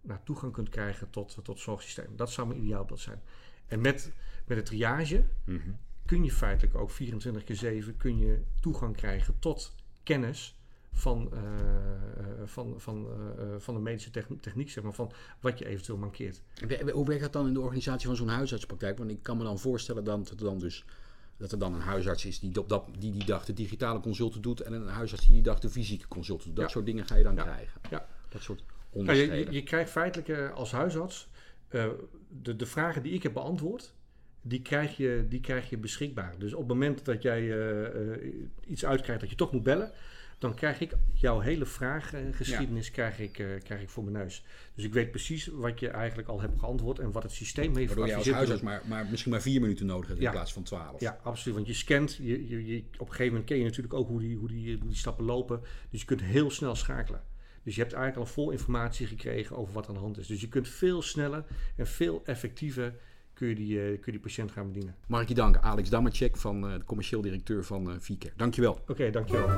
[0.00, 2.16] naar toegang kunt krijgen tot, tot het zorgsysteem.
[2.16, 3.20] Dat zou mijn ideaalbeeld zijn.
[3.66, 4.12] En met,
[4.46, 5.70] met de triage mhm.
[6.04, 10.60] kun je feitelijk ook 24 keer 7 kun je toegang krijgen tot kennis
[10.92, 11.40] van, uh,
[12.44, 13.06] van, van,
[13.58, 16.42] van de medische techniek, zeg maar, van wat je eventueel mankeert.
[16.92, 18.98] Hoe werkt dat dan in de organisatie van zo'n huisartspraktijk?
[18.98, 20.84] Want ik kan me dan voorstellen dat er dan dus
[21.36, 24.42] dat er dan een huisarts is die op dat, die die dag de digitale consulten
[24.42, 26.56] doet en een huisarts die die dag de fysieke consulten doet.
[26.56, 27.80] Dat soort dingen ga je dan krijgen.
[27.90, 28.06] Ja.
[28.28, 29.38] Dat soort onderscheiden.
[29.38, 31.28] je, je, krijgt feitelijk uh, als huisarts
[31.70, 31.86] uh,
[32.42, 33.94] de, de vragen die ik heb beantwoord,
[34.42, 36.34] die krijg, je, die krijg je beschikbaar.
[36.38, 38.32] Dus op het moment dat jij uh,
[38.66, 39.92] iets uitkrijgt dat je toch moet bellen,
[40.38, 42.92] dan krijg ik jouw hele vraaggeschiedenis ja.
[42.92, 44.44] krijg ik, uh, krijg ik voor mijn neus.
[44.74, 47.88] Dus ik weet precies wat je eigenlijk al hebt geantwoord en wat het systeem heeft
[47.88, 50.62] Waardoor je als huisarts maar, maar misschien maar vier minuten nodig hebt in plaats van
[50.62, 51.00] twaalf.
[51.00, 51.54] Ja, absoluut.
[51.54, 54.20] Want je scant, je, je, je, op een gegeven moment ken je natuurlijk ook hoe
[54.20, 55.60] die, hoe, die, hoe die stappen lopen.
[55.90, 57.22] Dus je kunt heel snel schakelen.
[57.62, 60.26] Dus je hebt eigenlijk al vol informatie gekregen over wat aan de hand is.
[60.26, 61.44] Dus je kunt veel sneller
[61.76, 62.94] en veel effectiever
[63.36, 64.94] kun je die, eh, die patiënt gaan bedienen.
[65.06, 68.32] Mag ik je danken, Alex Damacek, van eh, de commercieel directeur van eh, uh, je
[68.36, 68.72] Dankjewel.
[68.72, 69.48] Oké, okay, dankjewel.